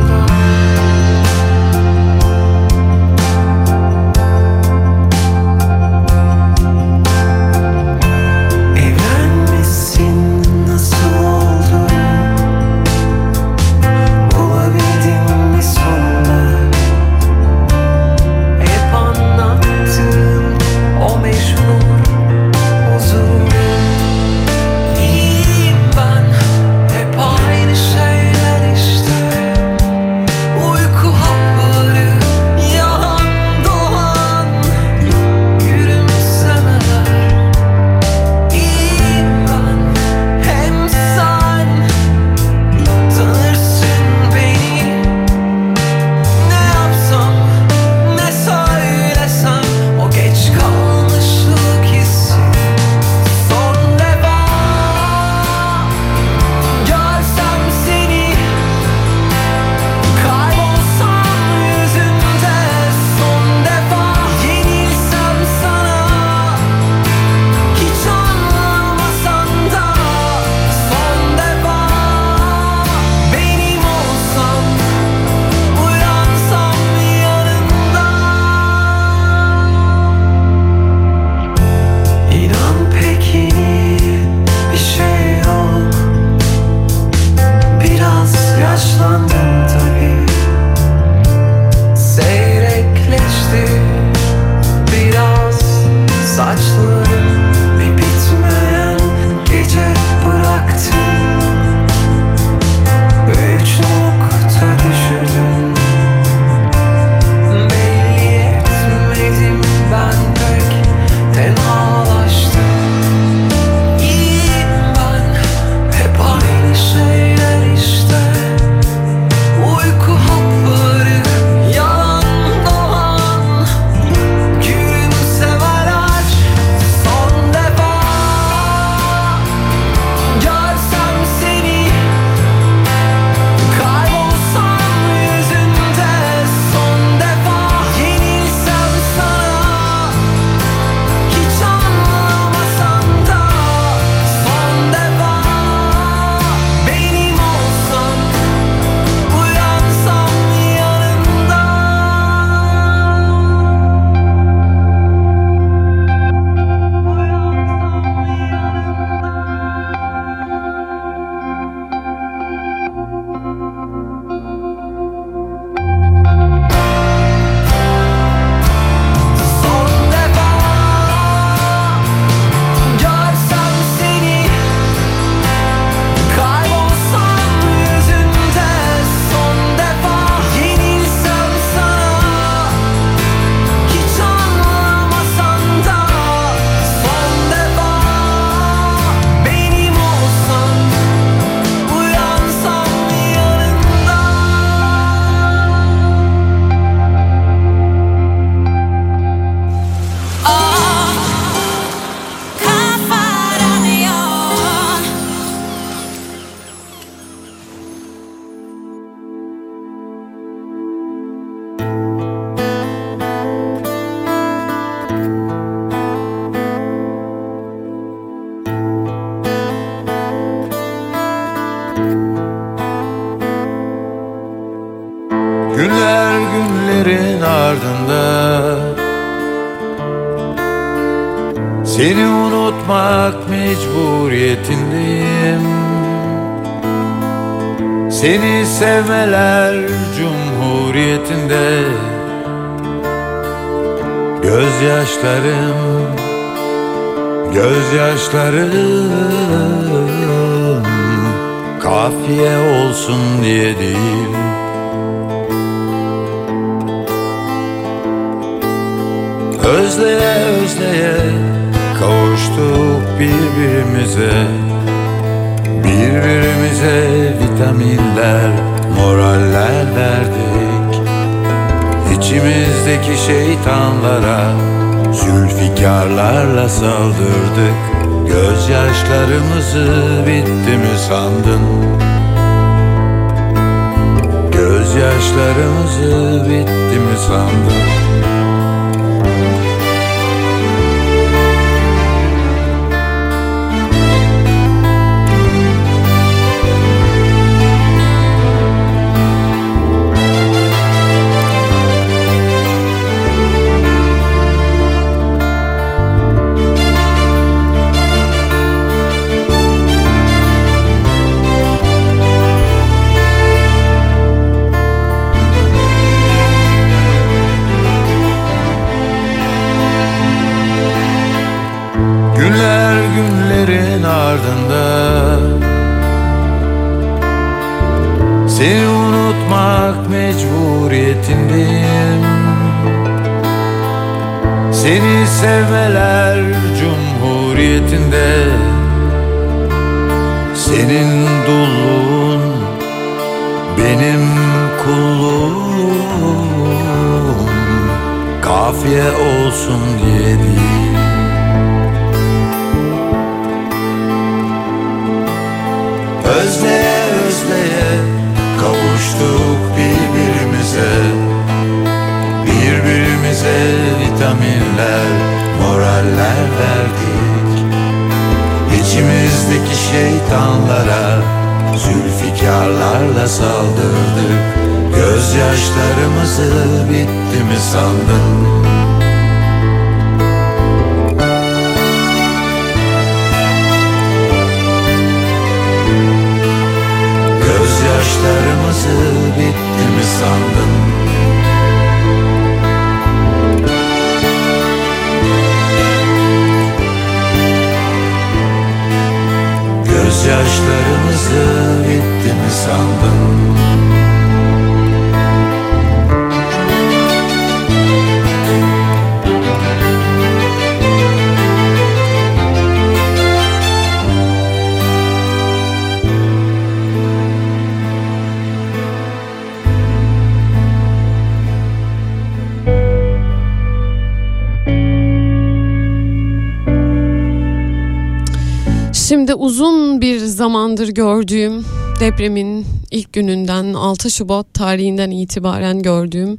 zamandır 430.43 430.88
gördüğüm 430.88 431.64
depremin 432.01 432.66
ilk 432.90 433.12
gününden 433.12 433.74
6 433.74 434.11
Şubat 434.11 434.55
tarihinden 434.55 435.11
itibaren 435.11 435.82
gördüğüm 435.82 436.38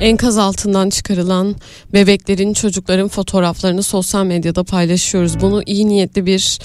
enkaz 0.00 0.38
altından 0.38 0.90
çıkarılan 0.90 1.54
bebeklerin, 1.92 2.52
çocukların 2.52 3.08
fotoğraflarını 3.08 3.82
sosyal 3.82 4.24
medyada 4.24 4.64
paylaşıyoruz. 4.64 5.40
Bunu 5.40 5.62
iyi 5.66 5.88
niyetli 5.88 6.26
bir 6.26 6.58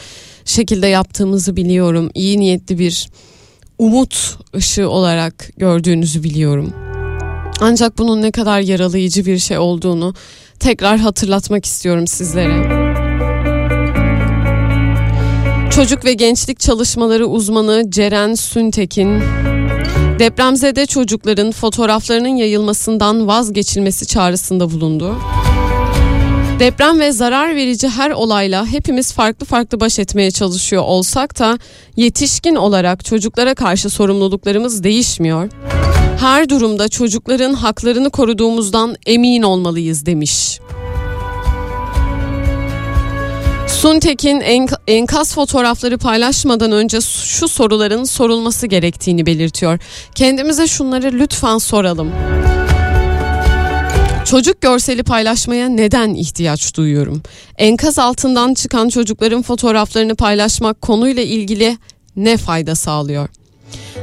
şekilde 0.45 0.87
yaptığımızı 0.87 1.55
biliyorum. 1.55 2.11
İyi 2.13 2.39
niyetli 2.39 2.79
bir 2.79 3.07
umut 3.77 4.37
ışığı 4.55 4.89
olarak 4.89 5.49
gördüğünüzü 5.57 6.23
biliyorum. 6.23 6.73
Ancak 7.61 7.97
bunun 7.97 8.21
ne 8.21 8.31
kadar 8.31 8.59
yaralayıcı 8.59 9.25
bir 9.25 9.37
şey 9.37 9.57
olduğunu 9.57 10.13
tekrar 10.59 10.99
hatırlatmak 10.99 11.65
istiyorum 11.65 12.07
sizlere. 12.07 12.80
Çocuk 15.75 16.05
ve 16.05 16.13
Gençlik 16.13 16.59
Çalışmaları 16.59 17.25
uzmanı 17.25 17.83
Ceren 17.89 18.33
Süntekin 18.33 19.19
depremzede 20.19 20.85
çocukların 20.85 21.51
fotoğraflarının 21.51 22.35
yayılmasından 22.35 23.27
vazgeçilmesi 23.27 24.07
çağrısında 24.07 24.71
bulundu. 24.71 25.15
Deprem 26.59 26.99
ve 26.99 27.11
zarar 27.11 27.55
verici 27.55 27.89
her 27.89 28.11
olayla 28.11 28.65
hepimiz 28.65 29.13
farklı 29.13 29.45
farklı 29.45 29.79
baş 29.79 29.99
etmeye 29.99 30.31
çalışıyor 30.31 30.83
olsak 30.83 31.39
da 31.39 31.59
yetişkin 31.95 32.55
olarak 32.55 33.05
çocuklara 33.05 33.53
karşı 33.55 33.89
sorumluluklarımız 33.89 34.83
değişmiyor. 34.83 35.49
Her 36.19 36.49
durumda 36.49 36.87
çocukların 36.87 37.53
haklarını 37.53 38.09
koruduğumuzdan 38.09 38.95
emin 39.05 39.41
olmalıyız 39.41 40.05
demiş. 40.05 40.59
Suntekin 43.81 44.39
enk- 44.41 44.79
enkaz 44.87 45.33
fotoğrafları 45.33 45.97
paylaşmadan 45.97 46.71
önce 46.71 47.01
şu 47.01 47.47
soruların 47.47 48.03
sorulması 48.03 48.67
gerektiğini 48.67 49.25
belirtiyor. 49.25 49.79
Kendimize 50.15 50.67
şunları 50.67 51.11
lütfen 51.13 51.57
soralım. 51.57 52.11
Çocuk 54.25 54.61
görseli 54.61 55.03
paylaşmaya 55.03 55.69
neden 55.69 56.13
ihtiyaç 56.13 56.77
duyuyorum? 56.77 57.21
Enkaz 57.57 57.99
altından 57.99 58.53
çıkan 58.53 58.89
çocukların 58.89 59.41
fotoğraflarını 59.41 60.15
paylaşmak 60.15 60.81
konuyla 60.81 61.23
ilgili 61.23 61.77
ne 62.15 62.37
fayda 62.37 62.75
sağlıyor? 62.75 63.29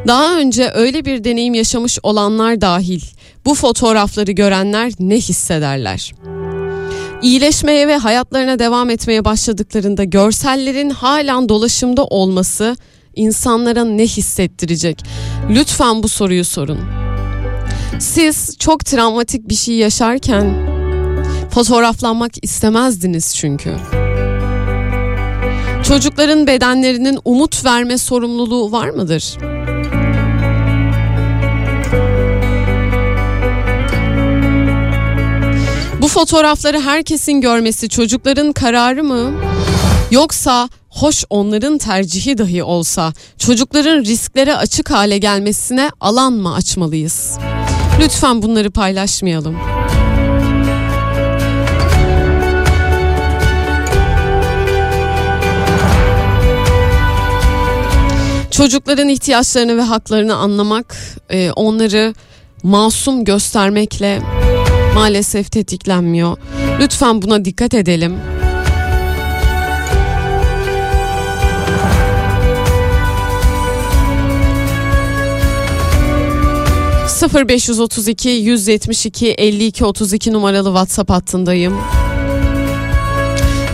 Daha 0.06 0.38
önce 0.38 0.70
öyle 0.74 1.04
bir 1.04 1.24
deneyim 1.24 1.54
yaşamış 1.54 1.98
olanlar 2.02 2.60
dahil 2.60 3.00
bu 3.44 3.54
fotoğrafları 3.54 4.32
görenler 4.32 4.92
ne 4.98 5.16
hissederler? 5.16 6.12
İyileşmeye 7.22 7.88
ve 7.88 7.96
hayatlarına 7.96 8.58
devam 8.58 8.90
etmeye 8.90 9.24
başladıklarında 9.24 10.04
görsellerin 10.04 10.90
halen 10.90 11.48
dolaşımda 11.48 12.04
olması 12.04 12.76
insanlara 13.14 13.84
ne 13.84 14.02
hissettirecek? 14.02 15.04
Lütfen 15.50 16.02
bu 16.02 16.08
soruyu 16.08 16.44
sorun. 16.44 16.78
Siz 17.98 18.58
çok 18.58 18.84
travmatik 18.84 19.48
bir 19.48 19.54
şey 19.54 19.74
yaşarken 19.74 20.68
fotoğraflanmak 21.50 22.32
istemezdiniz 22.44 23.34
çünkü. 23.36 23.76
Çocukların 25.82 26.46
bedenlerinin 26.46 27.18
umut 27.24 27.64
verme 27.64 27.98
sorumluluğu 27.98 28.72
var 28.72 28.88
mıdır? 28.88 29.38
Bu 36.08 36.12
fotoğrafları 36.12 36.80
herkesin 36.80 37.40
görmesi 37.40 37.88
çocukların 37.88 38.52
kararı 38.52 39.04
mı? 39.04 39.32
Yoksa 40.10 40.68
hoş 40.88 41.24
onların 41.30 41.78
tercihi 41.78 42.38
dahi 42.38 42.62
olsa 42.62 43.12
çocukların 43.38 44.04
risklere 44.04 44.56
açık 44.56 44.90
hale 44.90 45.18
gelmesine 45.18 45.90
alan 46.00 46.32
mı 46.32 46.54
açmalıyız? 46.54 47.38
Lütfen 48.00 48.42
bunları 48.42 48.70
paylaşmayalım. 48.70 49.56
Çocukların 58.50 59.08
ihtiyaçlarını 59.08 59.76
ve 59.76 59.82
haklarını 59.82 60.36
anlamak, 60.36 60.96
e, 61.30 61.50
onları 61.50 62.14
masum 62.62 63.24
göstermekle 63.24 64.22
maalesef 64.98 65.50
tetiklenmiyor. 65.50 66.36
Lütfen 66.80 67.22
buna 67.22 67.44
dikkat 67.44 67.74
edelim. 67.74 68.16
...0532 77.20 78.28
172 78.28 79.28
52 79.28 79.84
32 79.84 80.32
numaralı 80.32 80.68
WhatsApp 80.68 81.10
hattındayım. 81.10 81.80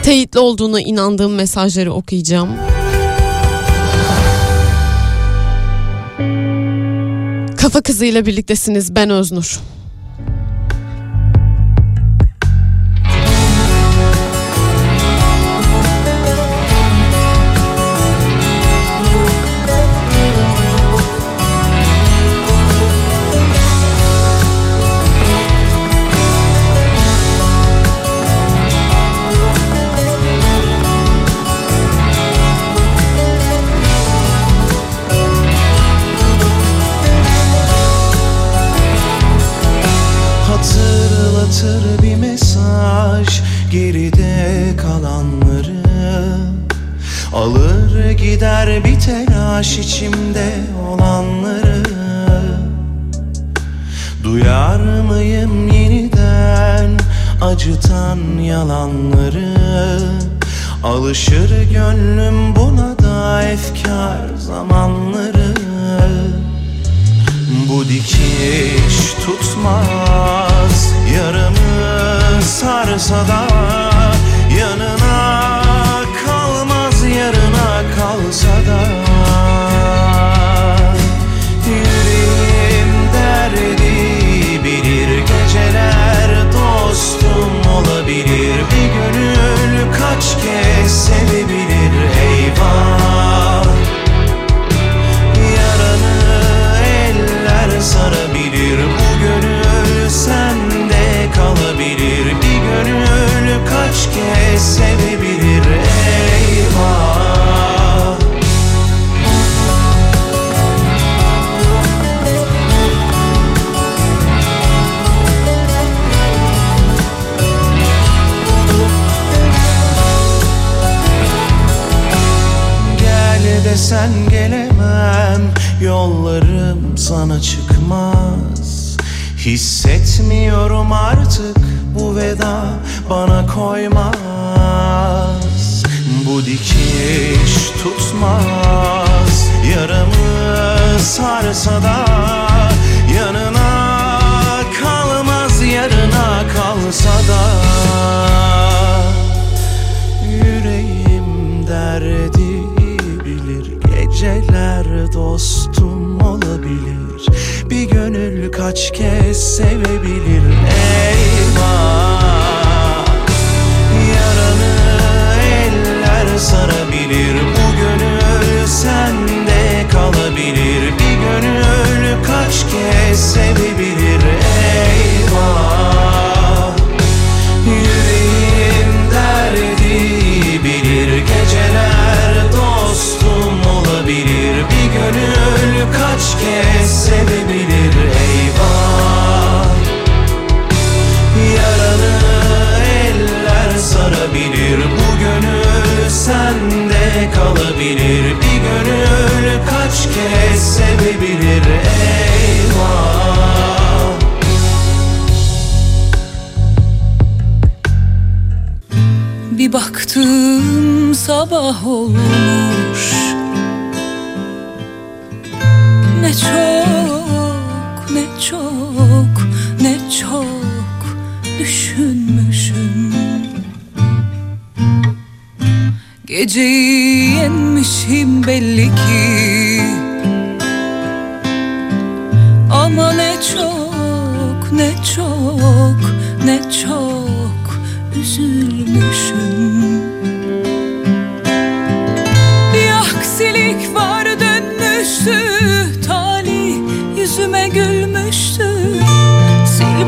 Teyitli 0.02 0.38
olduğuna 0.38 0.80
inandığım 0.80 1.34
mesajları 1.34 1.92
okuyacağım. 1.92 2.48
Kafa 7.56 7.80
Kızı'yla 7.80 8.26
birliktesiniz. 8.26 8.96
Ben 8.96 9.10
Öznur. 9.10 9.60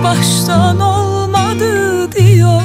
baştan 0.07 0.81
olmadı 0.81 2.13
diyor. 2.13 2.63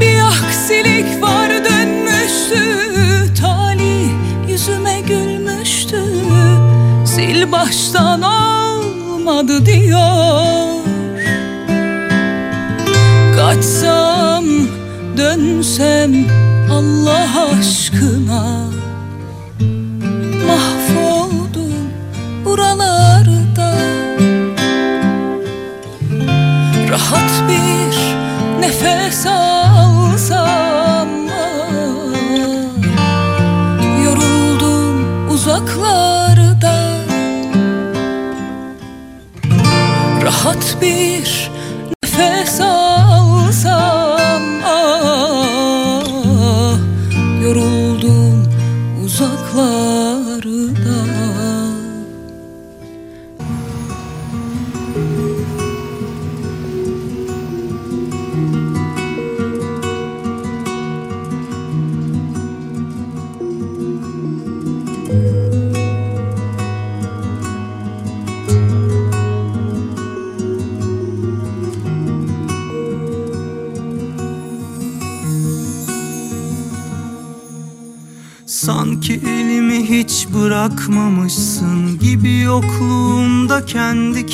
Bir 0.00 0.18
aksilik 0.20 1.22
var 1.22 1.50
dönmüştü 1.50 2.64
Tali 3.40 4.10
yüzüme 4.48 5.00
gülmüştü. 5.00 6.02
Sil 7.12 7.40
baştan 7.52 8.22
olmadı 8.22 9.66
diyor. 9.66 10.82
Kaçsam 13.36 14.44
dönsem 15.16 16.12
Allah 16.70 17.28
aşkına. 17.58 18.61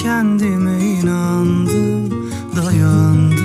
Kendime 0.02 0.78
inandım, 0.78 2.30
dayandım. 2.56 3.38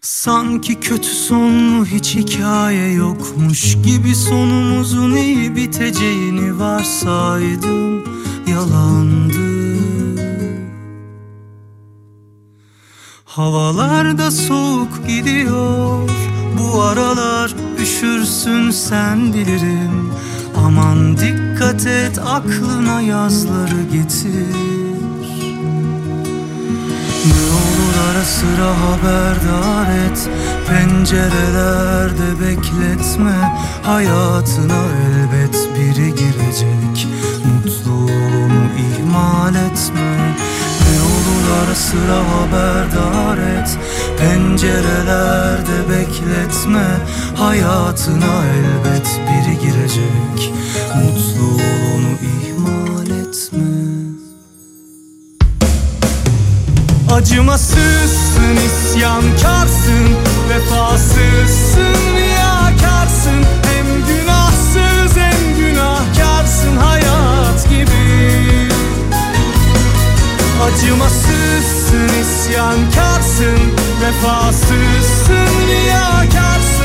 Sanki 0.00 0.80
kötü 0.80 1.08
sonlu 1.08 1.86
hiç 1.86 2.16
hikaye 2.16 2.92
yokmuş 2.92 3.76
gibi 3.82 4.14
sonumuzun 4.14 5.16
iyi 5.16 5.56
biteceğini 5.56 6.58
varsaydım, 6.58 8.04
yalandı. 8.46 9.54
Havalarda 13.24 14.30
soğuk 14.30 15.08
gidiyor 15.08 16.08
Bu 16.58 16.82
aralar 16.82 17.54
üşürsün 17.78 18.70
sen 18.70 19.32
bilirim 19.32 20.12
Aman 20.56 21.16
dikkat 21.54 21.86
et 21.86 22.18
aklına 22.18 23.00
yazları 23.00 23.82
getir. 23.92 24.54
Ne 27.26 27.44
olur 27.52 27.94
ara 28.10 28.24
sıra 28.24 28.70
haberdar 28.80 29.90
et. 30.06 30.28
Pencerelerde 30.68 32.40
bekletme. 32.40 33.54
Hayatına 33.82 34.82
elbet 35.06 35.68
biri 35.78 36.14
girecek. 36.14 37.08
Mutluluğunu 37.44 38.64
ihmal 38.78 39.54
etme 39.54 40.36
ara 41.44 41.74
sıra 41.74 42.18
haberdar 42.32 43.38
et. 43.38 43.78
Pencerelerde 44.18 45.78
bekletme. 45.90 46.86
Hayatına 47.36 48.34
elbet 48.54 49.20
biri 49.28 49.58
girecek. 49.58 50.52
Mutluluğunu 50.94 52.12
ihmal 52.22 53.06
etme. 53.06 53.84
Acımasızsın, 57.12 58.56
isyankarsın 58.66 60.04
Vefasızsın, 60.48 61.94
riyakarsın. 62.16 63.44
Hem 63.62 63.86
günahsız 64.08 65.16
hem 65.16 65.56
günahkarsın. 65.56 66.76
Hayat 66.76 67.68
gibi 67.68 68.63
Acımasızsın, 70.64 72.08
isyankarsın 72.20 73.58
Vefasızsın, 74.02 75.48
riyakarsın 75.68 76.83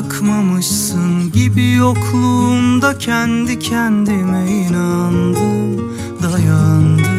bırakmamışsın 0.00 1.32
gibi 1.32 1.72
yokluğunda 1.72 2.98
kendi 2.98 3.58
kendime 3.58 4.50
inandım, 4.50 5.92
dayandım. 6.22 7.10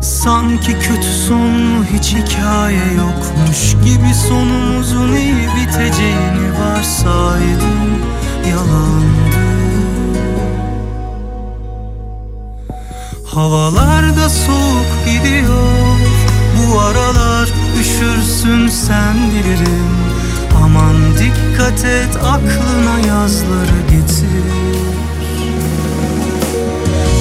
Sanki 0.00 0.72
kötü 0.72 1.12
sonlu 1.28 1.84
hiç 1.92 2.14
hikaye 2.14 2.92
yokmuş 2.96 3.72
gibi 3.84 4.14
sonumuzun 4.28 5.12
iyi 5.12 5.48
biteceğini 5.56 6.58
varsaydım, 6.60 8.02
yalandı. 8.50 9.46
Havalarda 13.26 14.28
soğuk 14.28 14.86
gidiyor 15.06 15.96
Bu 16.56 16.80
aralar 16.80 17.55
üşürsün 17.80 18.68
sen 18.68 19.16
bilirim 19.30 19.96
Aman 20.64 20.96
dikkat 21.18 21.84
et 21.84 22.16
aklına 22.16 22.98
yazları 23.08 23.80
getir. 23.90 24.46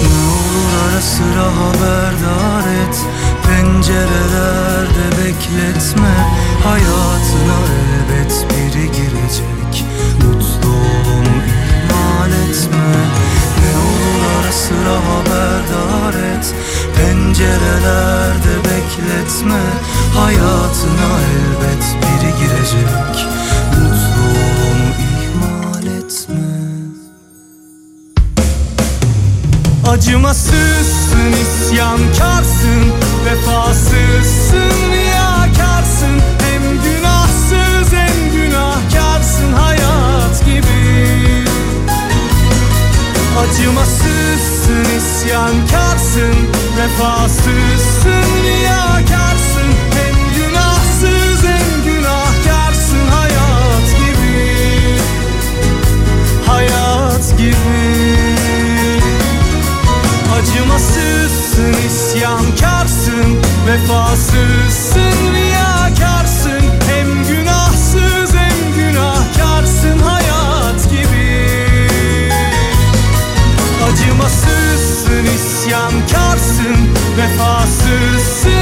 Ne 0.04 0.18
olur 0.36 0.72
ara 0.86 1.02
sıra 1.02 1.46
haberdar 1.46 2.68
et. 2.84 2.98
Pencerelerde 3.48 5.08
bekletme. 5.12 6.16
Hayatına 6.64 7.60
elbet 7.76 8.46
biri 8.50 8.86
girecek. 8.92 9.86
Mutluluğunu 10.24 11.36
ihmal 11.48 12.32
etme 12.32 12.96
Olur 13.76 14.24
ara 14.40 14.52
sıra 14.52 14.96
haberdar 15.10 16.14
et. 16.14 16.56
Pencerelerde 16.96 18.56
bekletme 18.64 19.62
Hayatına 20.16 21.12
elbet 21.36 21.84
biri 22.02 22.32
girecek. 22.40 23.26
Mutluluğunu 23.72 24.90
ihmal 25.12 25.86
etme. 25.98 26.56
Acımasızsın, 29.88 31.32
isyankarsın 31.42 32.94
Vefasızsın, 33.26 34.92
riyakarsın 34.92 36.22
Acımasızsın, 43.50 44.86
isyankarsın 44.98 46.36
Vefasızsın, 46.78 48.44
riyakarsın 48.44 49.70
Hem 49.96 50.16
günahsız 50.36 51.44
hem 51.44 51.94
günahkarsın. 51.94 53.08
Hayat 53.12 53.88
gibi 54.00 55.00
Hayat 56.46 57.38
gibi. 57.38 58.26
Acımasızsın, 60.36 61.74
isyankarsın 61.88 63.38
Vefasızsın, 63.68 65.34
riyakarsın 65.34 65.45
Acımasızsın, 74.26 75.26
isyankarsın 75.26 76.76
Vefasızsın, 77.18 78.55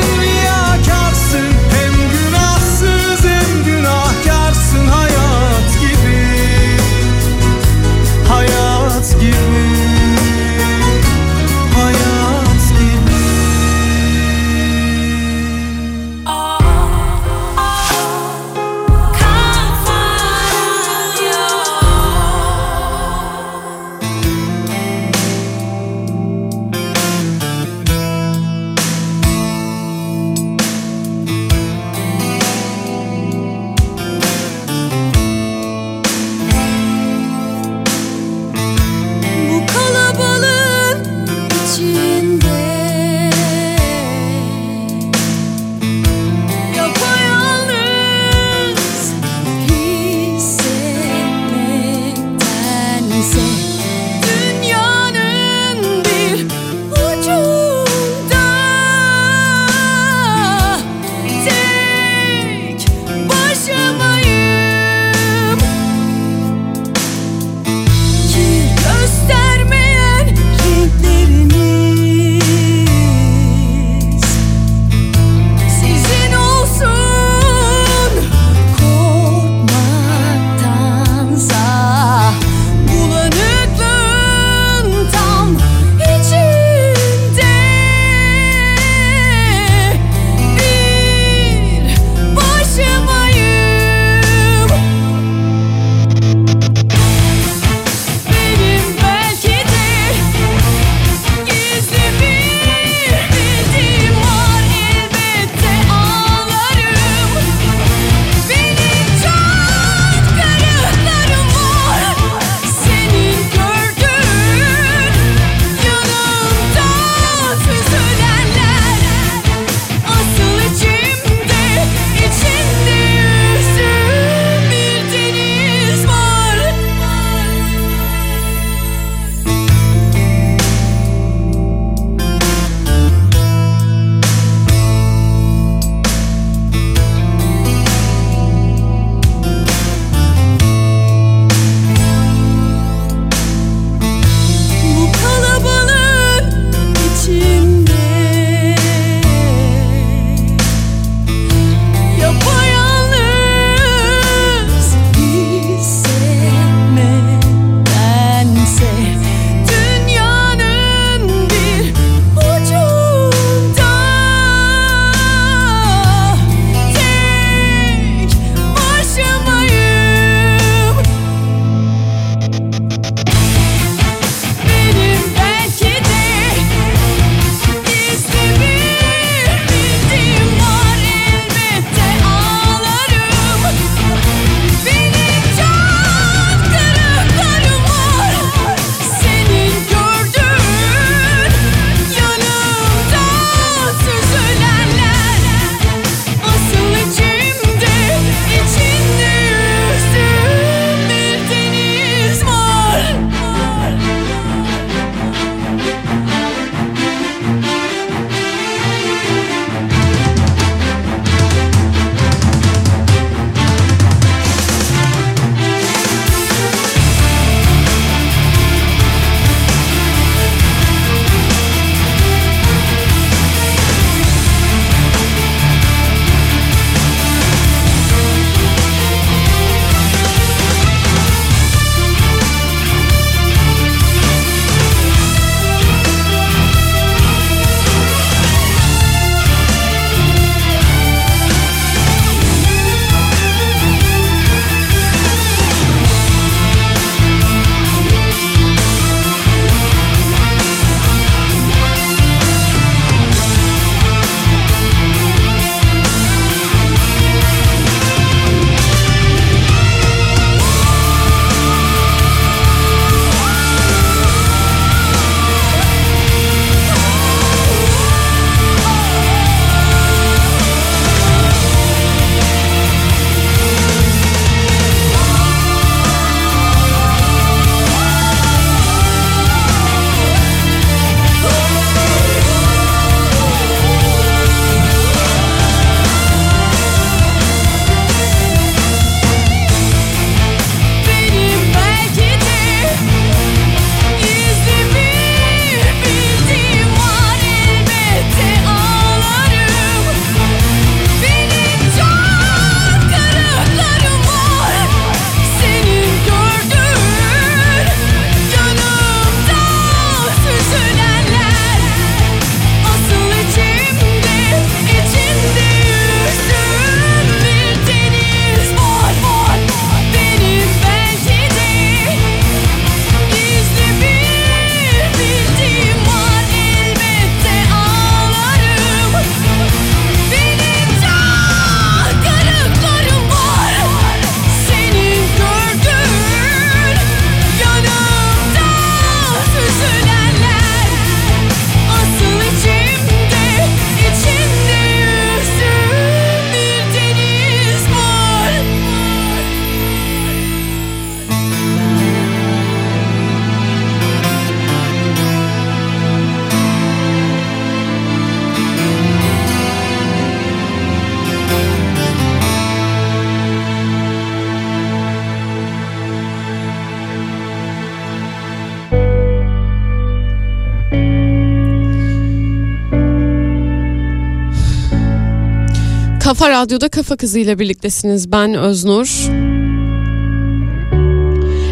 Radyo'da 376.64 376.90
Kafa 376.90 377.16
Kızı 377.16 377.40
ile 377.40 377.60
birliktesiniz. 377.60 378.32
Ben 378.32 378.54
Öznur. 378.54 379.08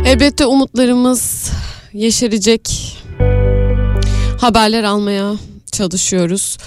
Elbette 0.06 0.46
umutlarımız 0.46 1.52
yeşerecek 1.94 2.70
haberler 4.42 4.84
almaya 4.84 5.34
çalışıyoruz. 5.72 6.58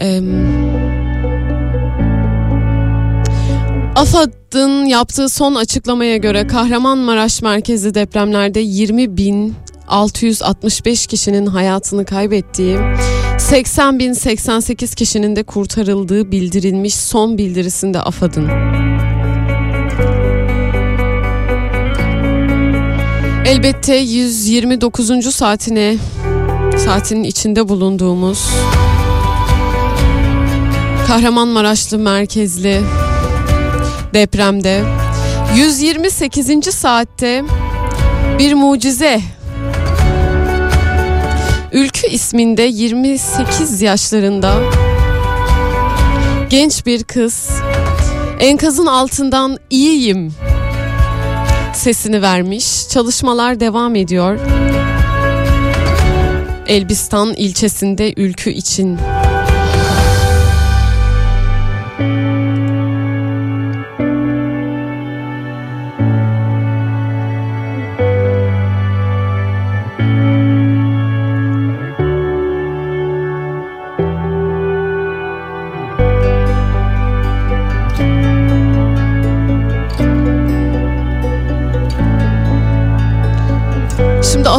Ee, 0.00 0.20
AFAD'ın 3.96 4.84
yaptığı 4.84 5.28
son 5.28 5.54
açıklamaya 5.54 6.16
göre 6.16 6.46
Kahramanmaraş 6.46 7.42
merkezli 7.42 7.94
depremlerde 7.94 8.60
20 8.60 9.16
bin 9.16 9.54
665 9.88 11.06
kişinin 11.06 11.46
hayatını 11.46 12.04
kaybettiği, 12.04 12.78
80 13.40 13.98
bin 13.98 14.12
88 14.12 14.94
kişinin 14.94 15.36
de 15.36 15.42
kurtarıldığı 15.42 16.32
bildirilmiş 16.32 16.94
son 16.94 17.38
bildirisinde 17.38 18.00
AFAD'ın. 18.00 18.48
Elbette 23.46 23.96
129. 23.96 25.34
saatine 25.34 25.96
saatinin 26.84 27.24
içinde 27.24 27.68
bulunduğumuz 27.68 28.48
Kahramanmaraşlı 31.06 31.98
merkezli 31.98 32.80
depremde 34.14 34.82
128. 35.56 36.74
saatte 36.74 37.44
bir 38.38 38.54
mucize 38.54 39.20
Ülkü 41.72 42.06
isminde 42.06 42.62
28 42.62 43.82
yaşlarında 43.82 44.54
genç 46.50 46.86
bir 46.86 47.04
kız 47.04 47.50
enkazın 48.40 48.86
altından 48.86 49.58
iyiyim 49.70 50.34
sesini 51.74 52.22
vermiş. 52.22 52.88
Çalışmalar 52.88 53.60
devam 53.60 53.96
ediyor. 53.96 54.38
Elbistan 56.66 57.34
ilçesinde 57.34 58.14
ülkü 58.16 58.50
için. 58.50 58.98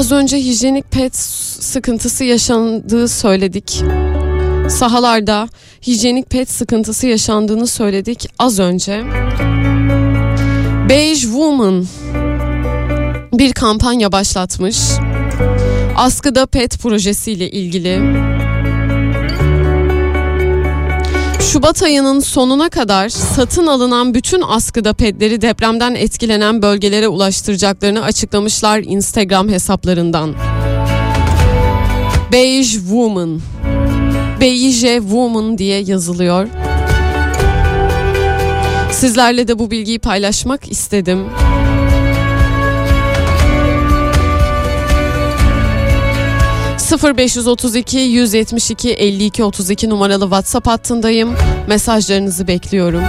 Az 0.01 0.11
önce 0.11 0.37
hijyenik 0.37 0.91
pet 0.91 1.15
sıkıntısı 1.15 2.23
yaşandığı 2.23 3.07
söyledik. 3.07 3.83
Sahalarda 4.69 5.47
hijyenik 5.87 6.29
pet 6.29 6.49
sıkıntısı 6.49 7.07
yaşandığını 7.07 7.67
söyledik 7.67 8.27
az 8.39 8.59
önce. 8.59 9.03
Beige 10.89 11.19
Woman 11.19 11.87
bir 13.33 13.53
kampanya 13.53 14.11
başlatmış. 14.11 14.77
Askıda 15.95 16.45
pet 16.45 16.79
projesiyle 16.79 17.51
ilgili. 17.51 17.99
Şubat 21.41 21.83
ayının 21.83 22.19
sonuna 22.19 22.69
kadar 22.69 23.09
satın 23.09 23.67
alınan 23.67 24.13
bütün 24.13 24.41
askıda 24.41 24.93
pedleri 24.93 25.41
depremden 25.41 25.95
etkilenen 25.95 26.61
bölgelere 26.61 27.07
ulaştıracaklarını 27.07 28.03
açıklamışlar 28.03 28.79
Instagram 28.79 29.49
hesaplarından. 29.49 30.35
Beige 32.31 32.67
Woman. 32.67 33.41
Beige 34.41 34.99
Woman 35.01 35.57
diye 35.57 35.79
yazılıyor. 35.81 36.47
Sizlerle 38.91 39.47
de 39.47 39.59
bu 39.59 39.71
bilgiyi 39.71 39.99
paylaşmak 39.99 40.71
istedim. 40.71 41.25
...0532 46.91 47.97
172 47.97 48.93
52 48.93 49.43
32 49.43 49.89
numaralı 49.89 50.23
WhatsApp 50.23 50.67
hattındayım. 50.67 51.35
Mesajlarınızı 51.67 52.47
bekliyorum. 52.47 53.03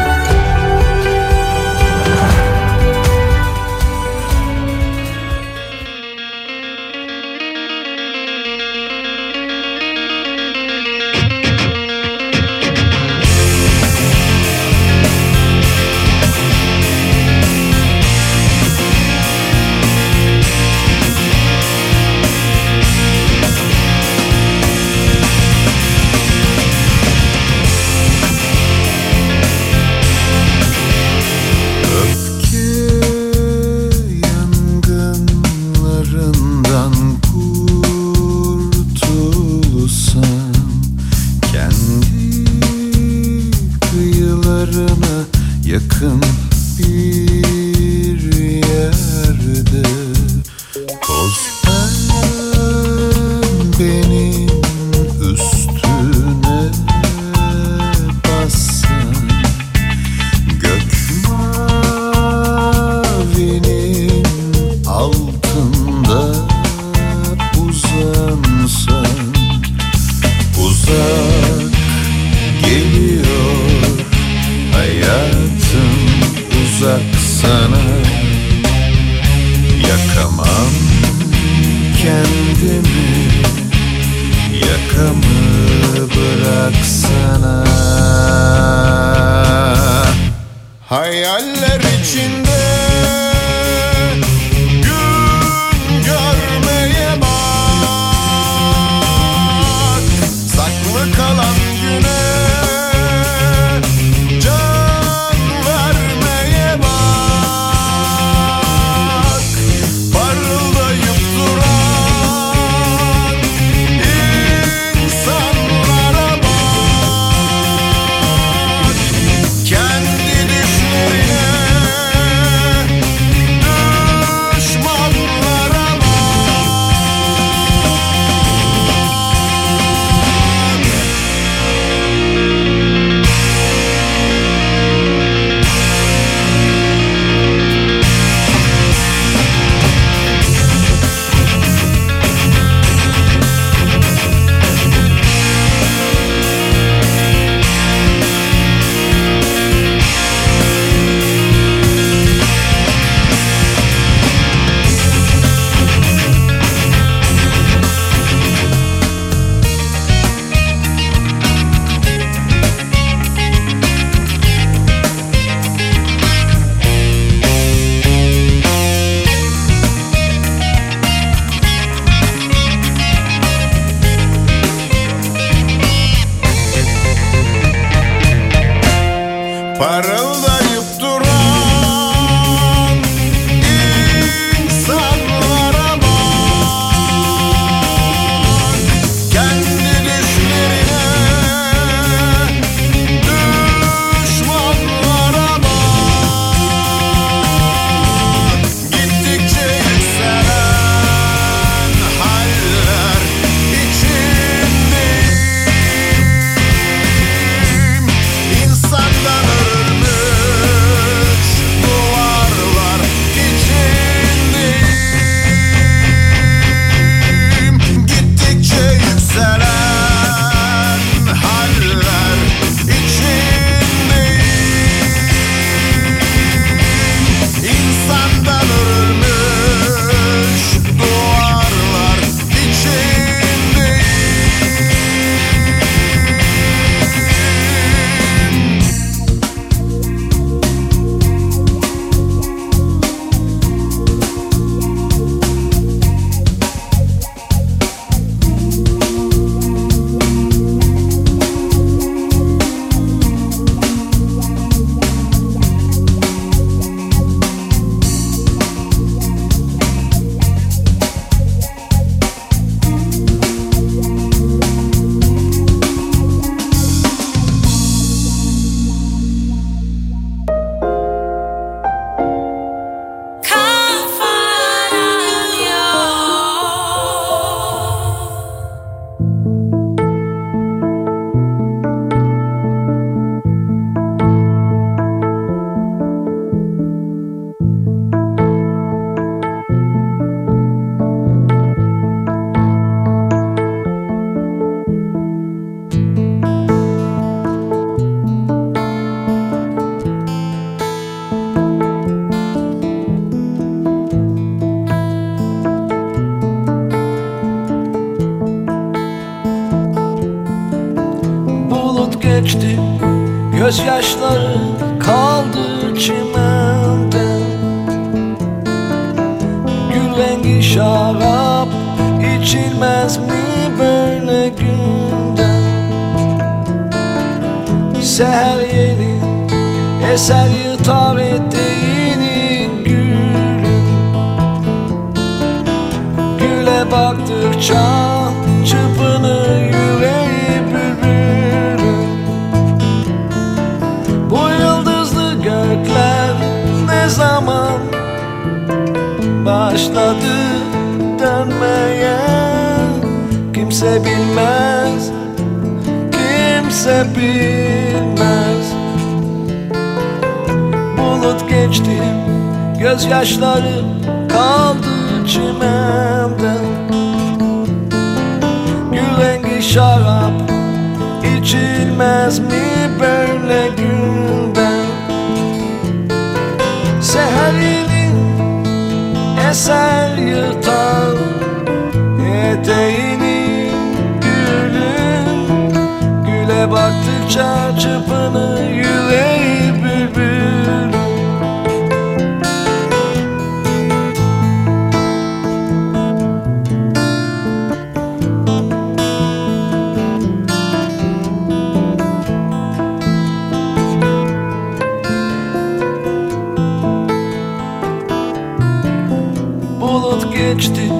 geçti. 410.55 410.93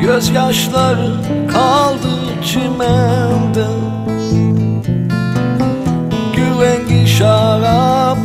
Gözyaşlar 0.00 0.96
kaldı 1.52 2.08
çimende. 2.44 3.66
Gülengi 6.36 7.08
şarap 7.08 8.18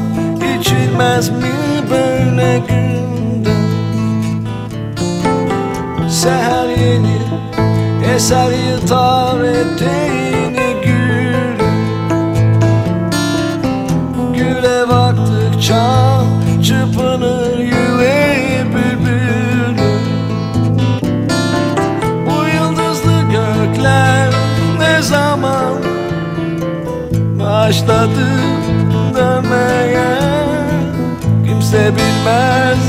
içilmez 0.60 1.30
mi 1.30 1.54
böyle 1.92 2.62
günde? 2.68 3.56
Seher 6.10 6.70
yeni 6.70 7.18
eser 8.16 8.52
yıtar 8.52 9.44
etti 9.44 10.03
başladı 27.74 28.28
dönmeye 29.16 30.18
Kimse 31.48 31.92
bilmez, 31.96 32.80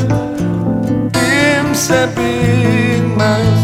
kimse 1.13 2.09
bilmez. 2.17 3.64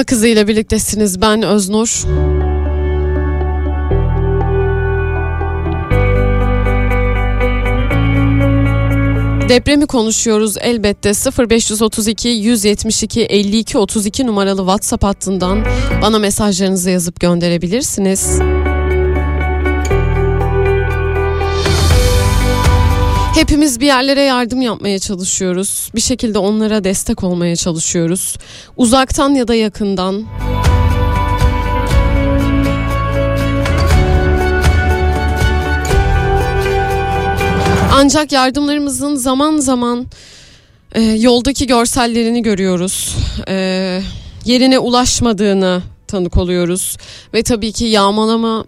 Kafa 0.00 0.06
Kızı 0.06 0.26
ile 0.26 0.48
birliktesiniz. 0.48 1.20
Ben 1.20 1.42
Öznur. 1.42 1.88
Depremi 9.48 9.86
konuşuyoruz 9.86 10.56
elbette 10.60 11.12
0532 11.48 12.28
172 12.28 13.20
52 13.22 13.78
32 13.78 14.26
numaralı 14.26 14.60
WhatsApp 14.60 15.04
hattından 15.04 15.64
bana 16.02 16.18
mesajlarınızı 16.18 16.90
yazıp 16.90 17.20
gönderebilirsiniz. 17.20 18.40
Hepimiz 23.40 23.80
bir 23.80 23.86
yerlere 23.86 24.22
yardım 24.22 24.62
yapmaya 24.62 24.98
çalışıyoruz. 24.98 25.90
Bir 25.94 26.00
şekilde 26.00 26.38
onlara 26.38 26.84
destek 26.84 27.24
olmaya 27.24 27.56
çalışıyoruz. 27.56 28.36
Uzaktan 28.76 29.30
ya 29.30 29.48
da 29.48 29.54
yakından. 29.54 30.24
Ancak 37.92 38.32
yardımlarımızın 38.32 39.14
zaman 39.14 39.58
zaman 39.58 40.06
e, 40.92 41.02
yoldaki 41.02 41.66
görsellerini 41.66 42.42
görüyoruz. 42.42 43.16
E, 43.48 43.54
yerine 44.44 44.78
ulaşmadığını 44.78 45.82
tanık 46.06 46.36
oluyoruz. 46.36 46.96
Ve 47.34 47.42
tabii 47.42 47.72
ki 47.72 47.84
yağmalama 47.84 48.64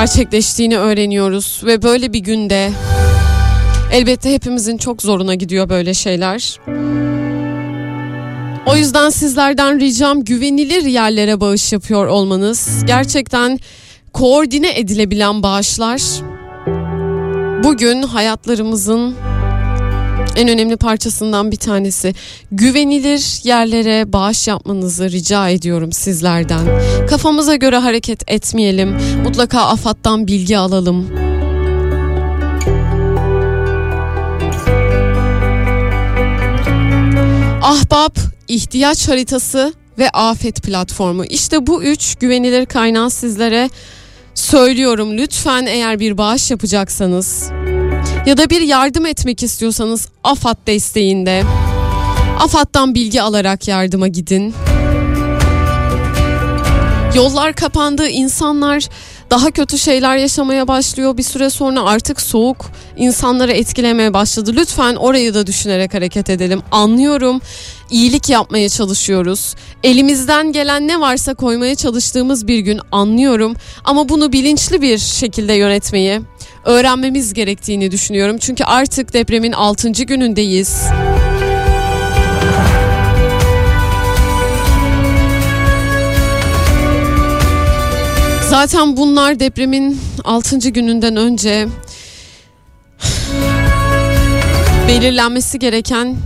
gerçekleştiğini 0.00 0.78
öğreniyoruz. 0.78 1.60
Ve 1.64 1.82
böyle 1.82 2.12
bir 2.12 2.18
günde 2.18 2.70
elbette 3.92 4.32
hepimizin 4.32 4.76
çok 4.76 5.02
zoruna 5.02 5.34
gidiyor 5.34 5.68
böyle 5.68 5.94
şeyler. 5.94 6.58
O 8.66 8.76
yüzden 8.76 9.10
sizlerden 9.10 9.80
ricam 9.80 10.24
güvenilir 10.24 10.82
yerlere 10.82 11.40
bağış 11.40 11.72
yapıyor 11.72 12.06
olmanız. 12.06 12.84
Gerçekten 12.86 13.58
koordine 14.12 14.78
edilebilen 14.78 15.42
bağışlar 15.42 16.02
bugün 17.64 18.02
hayatlarımızın 18.02 19.14
en 20.36 20.48
önemli 20.48 20.76
parçasından 20.76 21.50
bir 21.50 21.56
tanesi. 21.56 22.14
Güvenilir 22.52 23.40
yerlere 23.42 24.12
bağış 24.12 24.48
yapmanızı 24.48 25.10
rica 25.10 25.48
ediyorum 25.48 25.92
sizlerden. 25.92 26.66
Kafamıza 27.08 27.56
göre 27.56 27.76
hareket 27.76 28.30
etmeyelim. 28.30 28.96
Mutlaka 29.24 29.60
AFAD'dan 29.60 30.26
bilgi 30.26 30.58
alalım. 30.58 31.06
Ahbap, 37.62 38.18
ihtiyaç 38.48 39.08
haritası 39.08 39.74
ve 39.98 40.10
afet 40.10 40.62
platformu. 40.62 41.24
İşte 41.24 41.66
bu 41.66 41.82
üç 41.82 42.14
güvenilir 42.14 42.66
kaynağı 42.66 43.10
sizlere 43.10 43.70
söylüyorum. 44.34 45.18
Lütfen 45.18 45.66
eğer 45.66 46.00
bir 46.00 46.18
bağış 46.18 46.50
yapacaksanız 46.50 47.50
ya 48.26 48.36
da 48.36 48.50
bir 48.50 48.60
yardım 48.60 49.06
etmek 49.06 49.42
istiyorsanız 49.42 50.08
AFAD 50.24 50.56
desteğinde 50.66 51.44
AFAD'dan 52.40 52.94
bilgi 52.94 53.22
alarak 53.22 53.68
yardıma 53.68 54.08
gidin. 54.08 54.54
Yollar 57.14 57.52
kapandı, 57.52 58.08
insanlar 58.08 58.88
daha 59.30 59.50
kötü 59.50 59.78
şeyler 59.78 60.16
yaşamaya 60.16 60.68
başlıyor. 60.68 61.16
Bir 61.16 61.22
süre 61.22 61.50
sonra 61.50 61.82
artık 61.82 62.20
soğuk 62.20 62.66
insanları 62.96 63.52
etkilemeye 63.52 64.14
başladı. 64.14 64.52
Lütfen 64.56 64.94
orayı 64.94 65.34
da 65.34 65.46
düşünerek 65.46 65.94
hareket 65.94 66.30
edelim. 66.30 66.62
Anlıyorum. 66.70 67.40
iyilik 67.90 68.28
yapmaya 68.28 68.68
çalışıyoruz. 68.68 69.54
Elimizden 69.84 70.52
gelen 70.52 70.88
ne 70.88 71.00
varsa 71.00 71.34
koymaya 71.34 71.74
çalıştığımız 71.74 72.48
bir 72.48 72.58
gün 72.58 72.80
anlıyorum. 72.92 73.54
Ama 73.84 74.08
bunu 74.08 74.32
bilinçli 74.32 74.82
bir 74.82 74.98
şekilde 74.98 75.52
yönetmeyi 75.52 76.20
öğrenmemiz 76.64 77.34
gerektiğini 77.34 77.90
düşünüyorum. 77.90 78.38
Çünkü 78.38 78.64
artık 78.64 79.12
depremin 79.12 79.52
6. 79.52 79.90
günündeyiz. 79.90 80.82
Zaten 88.50 88.96
bunlar 88.96 89.40
depremin 89.40 90.00
6. 90.24 90.58
gününden 90.58 91.16
önce 91.16 91.68
belirlenmesi 94.88 95.58
gereken 95.58 96.16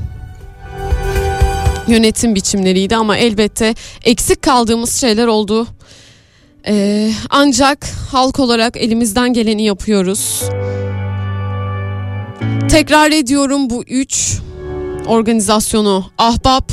yönetim 1.88 2.34
biçimleriydi 2.34 2.97
ama 2.97 3.16
elbette 3.16 3.74
eksik 4.05 4.42
kaldığımız 4.42 5.01
şeyler 5.01 5.26
oldu. 5.26 5.66
Ee, 6.66 7.10
ancak 7.30 7.86
halk 8.10 8.38
olarak 8.40 8.76
elimizden 8.76 9.32
geleni 9.32 9.62
yapıyoruz. 9.62 10.42
Tekrar 12.68 13.10
ediyorum 13.10 13.70
bu 13.70 13.82
üç 13.84 14.38
organizasyonu 15.06 16.05
Ahbap, 16.18 16.72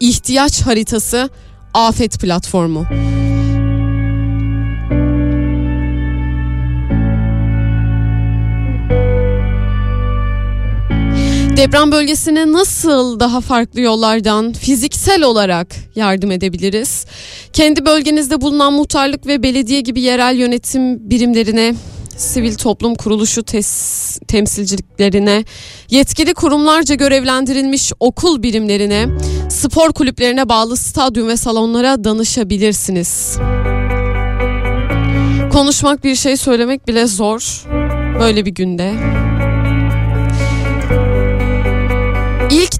ihtiyaç 0.00 0.62
haritası, 0.62 1.30
afet 1.74 2.20
platformu. 2.20 2.86
Deprem 11.56 11.92
bölgesine 11.92 12.52
nasıl 12.52 13.20
daha 13.20 13.40
farklı 13.40 13.80
yollardan 13.80 14.52
fiziksel 14.52 15.22
olarak 15.22 15.66
yardım 15.94 16.30
edebiliriz? 16.30 17.06
Kendi 17.52 17.84
bölgenizde 17.84 18.40
bulunan 18.40 18.72
muhtarlık 18.72 19.26
ve 19.26 19.42
belediye 19.42 19.80
gibi 19.80 20.00
yerel 20.00 20.36
yönetim 20.36 21.10
birimlerine, 21.10 21.74
sivil 22.16 22.54
toplum 22.54 22.94
kuruluşu 22.94 23.40
tes- 23.40 24.24
temsilciliklerine, 24.26 25.44
yetkili 25.90 26.34
kurumlarca 26.34 26.94
görevlendirilmiş 26.94 27.92
okul 28.00 28.42
birimlerine, 28.42 29.06
spor 29.50 29.92
kulüplerine 29.92 30.48
bağlı 30.48 30.76
stadyum 30.76 31.28
ve 31.28 31.36
salonlara 31.36 32.04
danışabilirsiniz. 32.04 33.38
Konuşmak 35.52 36.04
bir 36.04 36.14
şey 36.14 36.36
söylemek 36.36 36.88
bile 36.88 37.06
zor 37.06 37.64
böyle 38.20 38.46
bir 38.46 38.54
günde. 38.54 39.21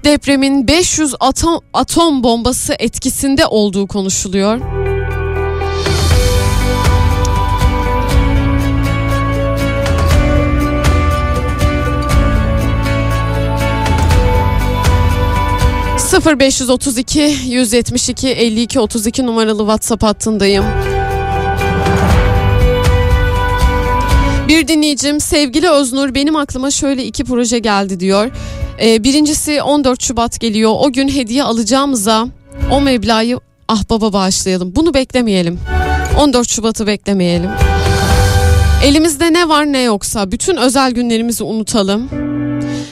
depremin 0.03 0.67
500 0.67 1.15
atom, 1.19 1.59
atom 1.73 2.23
bombası 2.23 2.75
etkisinde 2.79 3.45
olduğu 3.45 3.87
konuşuluyor. 3.87 4.59
...0532 16.13 17.19
172 17.49 18.29
52 18.29 18.79
32 18.79 19.25
numaralı 19.25 19.59
WhatsApp 19.59 20.03
hattındayım. 20.03 20.65
Bir 24.47 24.67
dinleyicim 24.67 25.19
sevgili 25.19 25.69
Öznur 25.69 26.15
benim 26.15 26.35
aklıma 26.35 26.71
şöyle 26.71 27.05
iki 27.05 27.23
proje 27.23 27.59
geldi 27.59 27.99
diyor. 27.99 28.31
Ee, 28.81 29.03
birincisi 29.03 29.61
14 29.61 30.03
Şubat 30.03 30.39
geliyor. 30.39 30.71
O 30.79 30.91
gün 30.91 31.07
hediye 31.07 31.43
alacağımıza 31.43 32.27
o 32.71 32.81
meblağı 32.81 33.39
ahbaba 33.67 34.13
bağışlayalım. 34.13 34.75
Bunu 34.75 34.93
beklemeyelim. 34.93 35.59
14 36.19 36.49
Şubat'ı 36.49 36.87
beklemeyelim. 36.87 37.49
Elimizde 38.83 39.33
ne 39.33 39.49
var 39.49 39.65
ne 39.65 39.81
yoksa 39.81 40.31
bütün 40.31 40.57
özel 40.57 40.91
günlerimizi 40.91 41.43
unutalım. 41.43 42.09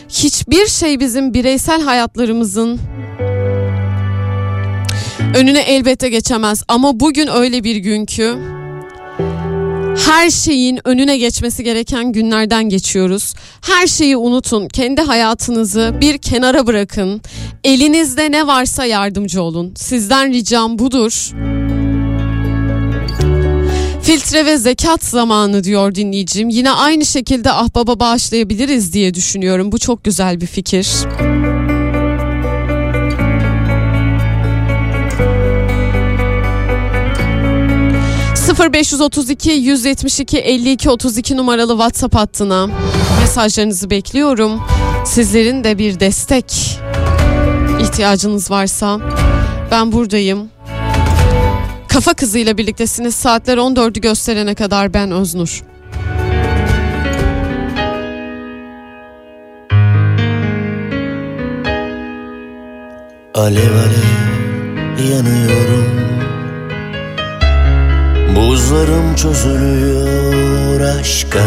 Hiçbir 0.09 0.67
şey 0.67 0.99
bizim 0.99 1.33
bireysel 1.33 1.81
hayatlarımızın 1.81 2.79
önüne 5.35 5.59
elbette 5.61 6.09
geçemez 6.09 6.63
ama 6.67 6.99
bugün 6.99 7.27
öyle 7.27 7.63
bir 7.63 7.75
gün 7.75 8.05
ki 8.05 8.31
her 9.97 10.29
şeyin 10.29 10.79
önüne 10.87 11.17
geçmesi 11.17 11.63
gereken 11.63 12.11
günlerden 12.11 12.69
geçiyoruz. 12.69 13.33
Her 13.61 13.87
şeyi 13.87 14.17
unutun. 14.17 14.67
Kendi 14.67 15.01
hayatınızı 15.01 15.95
bir 16.01 16.17
kenara 16.17 16.67
bırakın. 16.67 17.21
Elinizde 17.63 18.31
ne 18.31 18.47
varsa 18.47 18.85
yardımcı 18.85 19.41
olun. 19.41 19.73
Sizden 19.75 20.33
ricam 20.33 20.79
budur. 20.79 21.31
Filtre 24.03 24.45
ve 24.45 24.57
zekat 24.57 25.03
zamanı 25.03 25.63
diyor 25.63 25.95
dinleyicim. 25.95 26.49
Yine 26.49 26.71
aynı 26.71 27.05
şekilde 27.05 27.51
ahbaba 27.51 27.99
bağışlayabiliriz 27.99 28.93
diye 28.93 29.13
düşünüyorum. 29.13 29.71
Bu 29.71 29.79
çok 29.79 30.03
güzel 30.03 30.41
bir 30.41 30.47
fikir. 30.47 30.87
0532 38.59 39.51
172 39.51 40.37
52 40.37 40.89
32 40.89 41.37
numaralı 41.37 41.71
WhatsApp 41.71 42.15
hattına 42.15 42.69
mesajlarınızı 43.21 43.89
bekliyorum. 43.89 44.61
Sizlerin 45.05 45.63
de 45.63 45.77
bir 45.77 45.99
destek 45.99 46.79
ihtiyacınız 47.81 48.51
varsa 48.51 48.99
ben 49.71 49.91
buradayım. 49.91 50.49
Kafa 51.87 52.13
kızıyla 52.13 52.57
birliktesiniz. 52.57 53.15
Saatler 53.15 53.57
14'ü 53.57 54.01
gösterene 54.01 54.55
kadar 54.55 54.93
ben 54.93 55.11
Öznur. 55.11 55.63
Alev 63.33 63.71
alev 63.71 65.11
yanıyorum 65.11 66.30
Buzlarım 68.35 69.15
çözülüyor 69.15 70.79
aşka. 70.81 71.43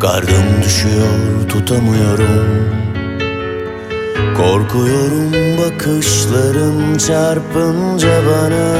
Kardım 0.00 0.62
düşüyor 0.64 1.48
tutamıyorum. 1.48 2.70
Korkuyorum 4.36 5.32
bakışların 5.58 6.98
çarpınca 6.98 8.08
bana. 8.26 8.70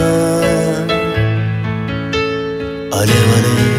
Alev 2.92 3.28
alev 3.36 3.70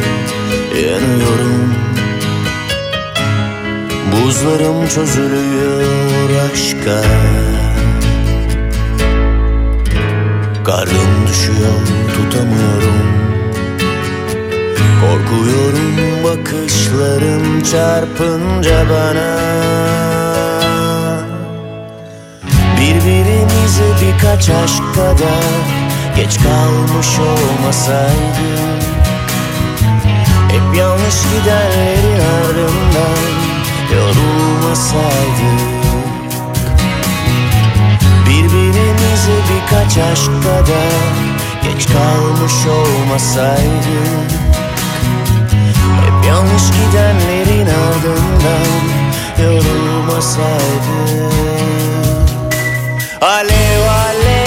yanıyorum. 0.85 1.73
Buzlarım 4.11 4.87
çözülüyor 4.87 6.29
aşka 6.53 7.01
Karnım 10.65 11.27
düşüyor 11.27 11.87
tutamıyorum. 12.15 13.01
Korkuyorum 15.01 15.95
bakışların 16.23 17.61
çarpınca 17.71 18.85
bana. 18.89 19.41
Birbirimize 22.79 23.89
birkaç 24.01 24.49
aşk 24.49 24.95
kadar 24.95 25.81
Geç 26.15 26.37
kalmış 26.43 27.19
olmasaydık 27.19 28.83
Hep 30.51 30.77
yanlış 30.77 31.15
gidenlerin 31.33 32.19
ardından 32.19 33.21
Yorulmasaydık 33.95 35.70
birkaç 39.71 39.97
aşk 39.97 40.31
kadar 40.43 41.13
Geç 41.63 41.87
kalmış 41.87 42.53
olmasaydık 42.67 44.31
Hep 46.01 46.25
yanlış 46.27 46.63
gidenlerin 46.63 47.67
ardından 47.67 48.81
Yorulmasaydık 49.43 51.33
Alev 53.21 53.81
alev 53.81 54.40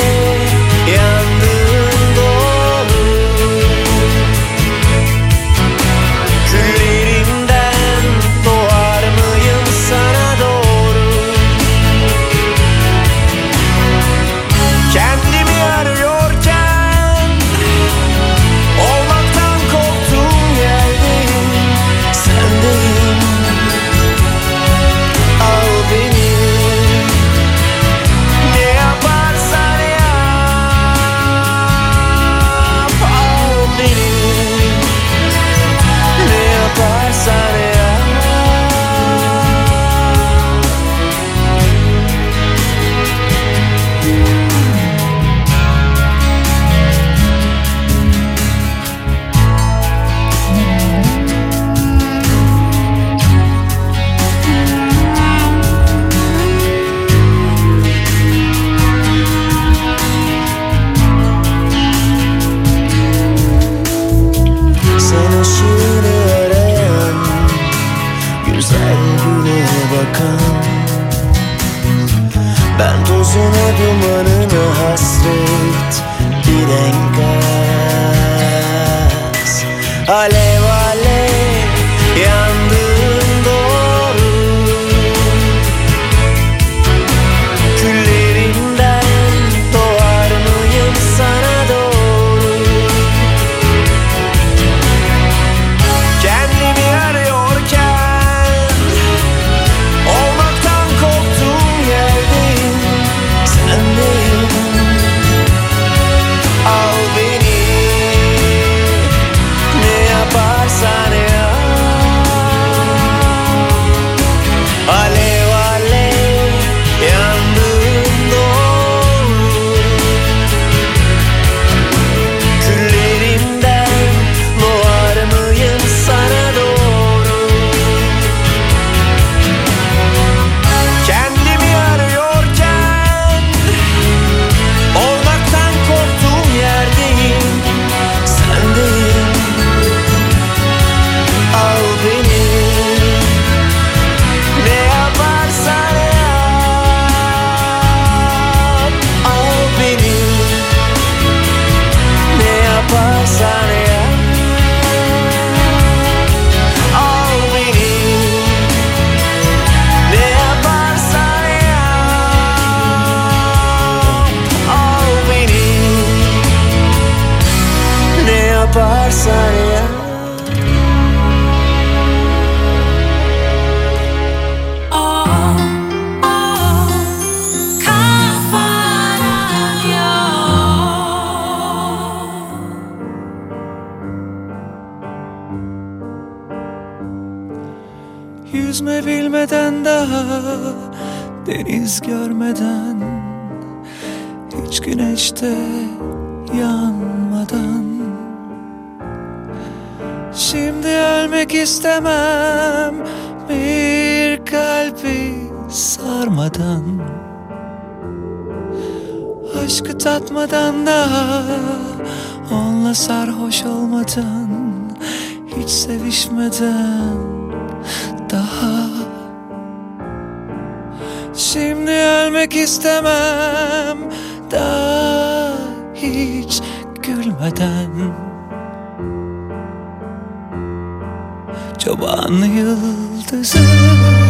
world 232.77 233.27
deserves. 233.27 234.24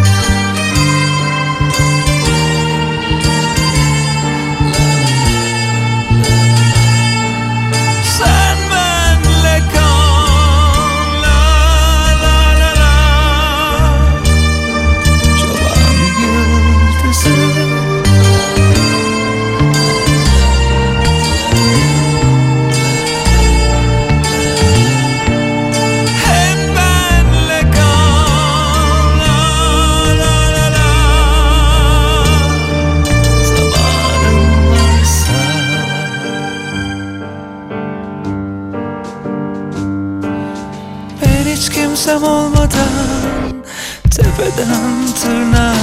Tırnağa 45.24 45.74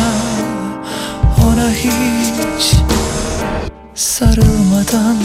Ona 1.43 1.69
hiç 1.69 2.75
sarılmadan. 3.95 5.17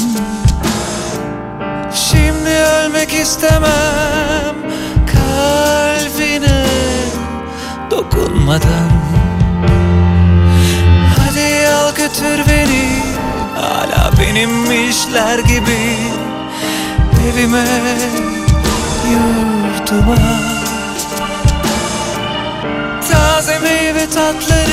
Şimdi 1.94 2.50
ölmek 2.50 3.12
istemem 3.14 4.56
Kalbine 5.12 6.66
dokunmadan. 7.90 8.90
Hadi 11.18 11.68
al 11.68 11.94
götür 11.94 12.50
beni 12.50 13.02
Hala 13.56 14.12
benimmişler 14.20 15.38
gibi. 15.38 15.96
Evime 17.30 17.64
yurduma 19.10 20.55
that 24.14 24.36
I'd 24.36 24.65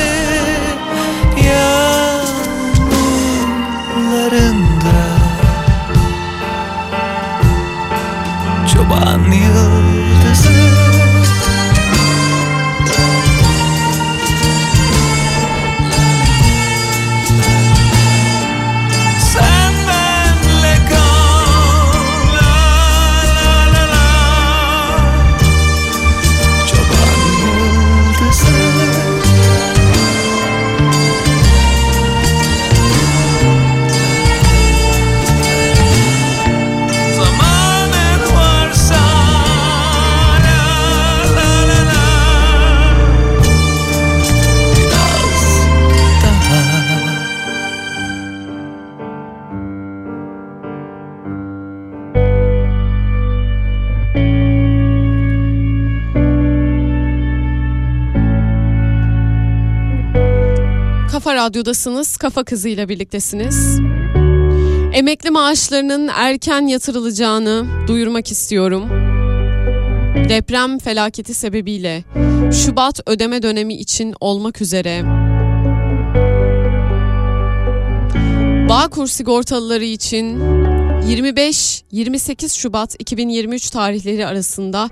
Radyo'dasınız, 61.44 62.18
Kafa 62.18 62.44
Kızı 62.44 62.70
ile 62.70 62.90
birliktesiniz. 62.90 63.80
Emekli 64.94 65.32
maaşlarının 65.32 66.10
erken 66.16 66.68
yatırılacağını 66.68 67.66
duyurmak 67.88 68.32
istiyorum. 68.32 68.84
Deprem 70.30 70.80
felaketi 70.80 71.34
sebebiyle 71.34 72.04
Şubat 72.66 73.00
ödeme 73.06 73.44
dönemi 73.44 73.74
için 73.74 74.16
olmak 74.20 74.62
üzere 74.62 75.02
Bağkur 78.70 79.08
sigortalıları 79.08 79.86
için 79.86 80.40
25-28 80.40 82.60
Şubat 82.60 82.96
2023 83.00 83.70
tarihleri 83.70 84.28
arasında 84.28 84.90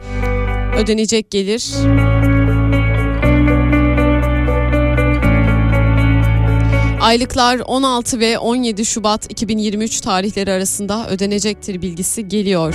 ödenecek 0.77 1.31
gelir 1.31 1.73
Aylıklar 7.01 7.59
16 7.59 8.19
ve 8.19 8.39
17 8.39 8.85
Şubat 8.85 9.31
2023 9.31 10.01
tarihleri 10.01 10.51
arasında 10.51 11.07
ödenecektir 11.09 11.81
bilgisi 11.81 12.27
geliyor. 12.27 12.73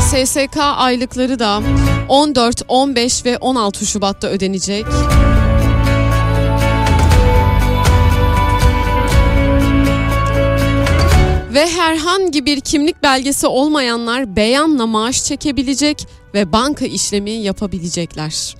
SSK 0.00 0.56
aylıkları 0.56 1.38
da 1.38 1.62
14, 2.08 2.62
15 2.68 3.24
ve 3.24 3.38
16 3.38 3.86
Şubat'ta 3.86 4.28
ödenecek. 4.28 4.84
Ve 11.54 11.66
herhangi 11.66 12.46
bir 12.46 12.60
kimlik 12.60 13.02
belgesi 13.02 13.46
olmayanlar 13.46 14.36
beyanla 14.36 14.86
maaş 14.86 15.24
çekebilecek 15.24 16.06
ve 16.34 16.52
banka 16.52 16.86
işlemi 16.86 17.30
yapabilecekler. 17.30 18.59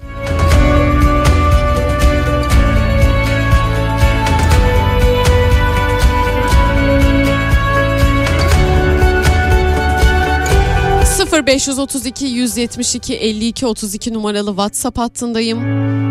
Sıfır 11.31 11.47
532 11.47 12.27
172 12.27 13.15
52 13.15 13.67
32 13.67 14.15
numaralı 14.15 14.51
WhatsApp 14.51 14.99
hattındayım. 14.99 15.61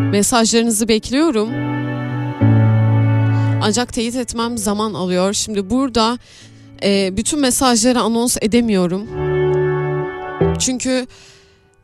Mesajlarınızı 0.09 0.87
bekliyorum. 0.87 1.49
Ancak 3.61 3.93
teyit 3.93 4.15
etmem 4.15 4.57
zaman 4.57 4.93
alıyor. 4.93 5.33
Şimdi 5.33 5.69
burada 5.69 6.19
e, 6.83 7.17
bütün 7.17 7.39
mesajları 7.39 7.99
anons 7.99 8.37
edemiyorum. 8.41 9.07
Çünkü 10.59 11.07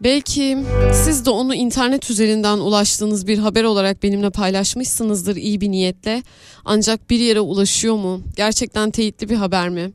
belki 0.02 0.57
siz 0.94 1.26
de 1.26 1.30
onu 1.30 1.56
internet 1.56 2.10
üzerinden 2.10 2.57
ulaştığınız 2.57 3.28
bir 3.28 3.38
haber 3.38 3.64
olarak 3.64 4.03
benimle 4.03 4.30
paylaşmışsınızdır 4.30 5.36
iyi 5.36 5.62
bir 5.62 5.72
niyetle. 5.72 6.24
Ancak 6.66 7.10
bir 7.10 7.20
yere 7.20 7.40
ulaşıyor 7.40 7.95
mu? 7.95 8.22
Gerçekten 8.36 8.91
teyitli 8.91 9.30
bir 9.30 9.36
haber 9.36 9.70
mi? 9.70 9.91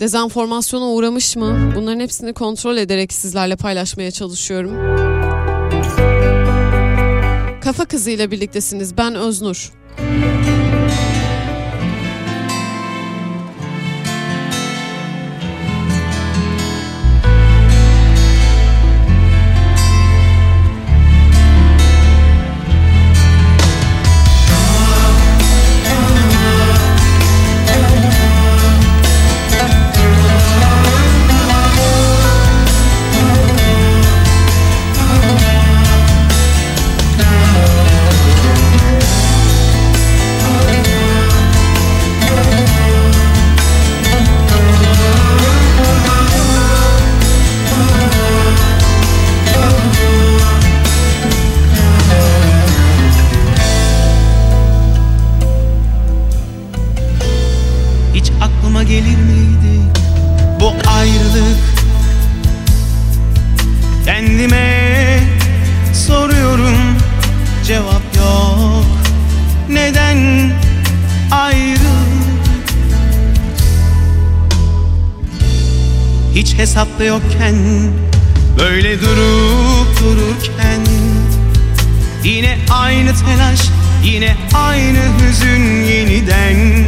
Dezenformasyona 0.00 0.88
uğramış 0.88 1.36
mı? 1.36 1.72
Bunların 1.76 2.00
hepsini 2.00 2.32
kontrol 2.32 2.76
ederek 2.76 3.12
sizlerle 3.12 3.56
paylaşmaya 3.56 4.10
çalışıyorum. 4.10 4.70
Kafa 7.60 7.84
Kızı 7.84 8.10
ile 8.10 8.30
birliktesiniz. 8.30 8.96
Ben 8.96 9.14
Öznur. 9.14 9.72
Yokken 76.76 77.56
böyle 78.58 79.00
durup 79.00 80.00
dururken 80.00 80.80
Yine 82.24 82.58
aynı 82.70 83.10
telaş 83.14 83.60
yine 84.04 84.36
aynı 84.54 84.98
hüzün 84.98 85.82
yeniden 85.82 86.84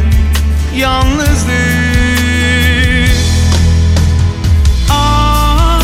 yalnızlık. 0.75 1.49
Ah 4.89 5.81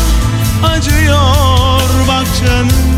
acıyor 0.64 1.80
bak 2.08 2.26
canım 2.40 2.95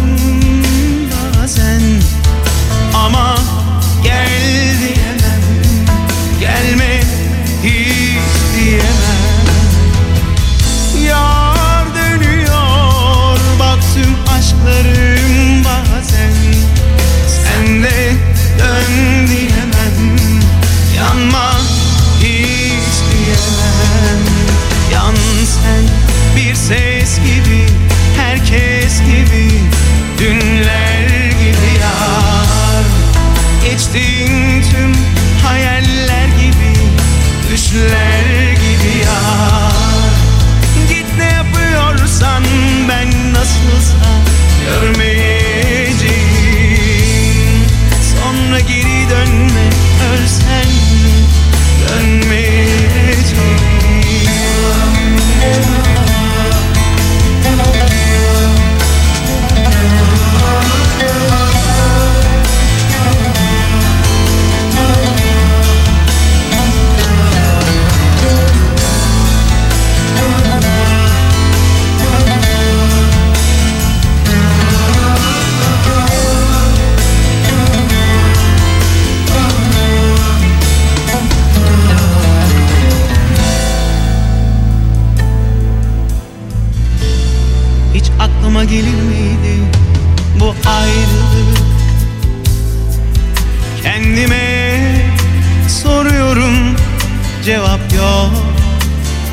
cevap 97.49 97.81
yok. 97.97 98.33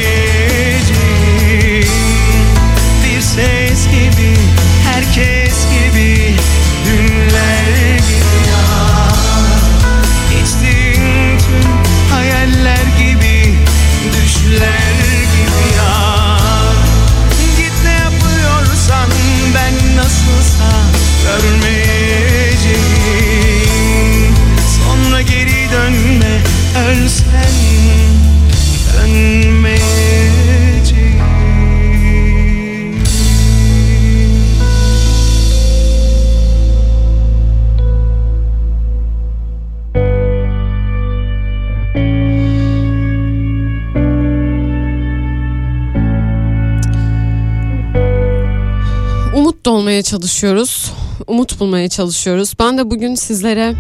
çalışıyoruz. 50.12 50.92
Umut 51.28 51.60
bulmaya 51.60 51.90
çalışıyoruz. 51.90 52.54
Ben 52.60 52.78
de 52.78 52.92
bugün 52.92 53.16
sizlere 53.16 53.74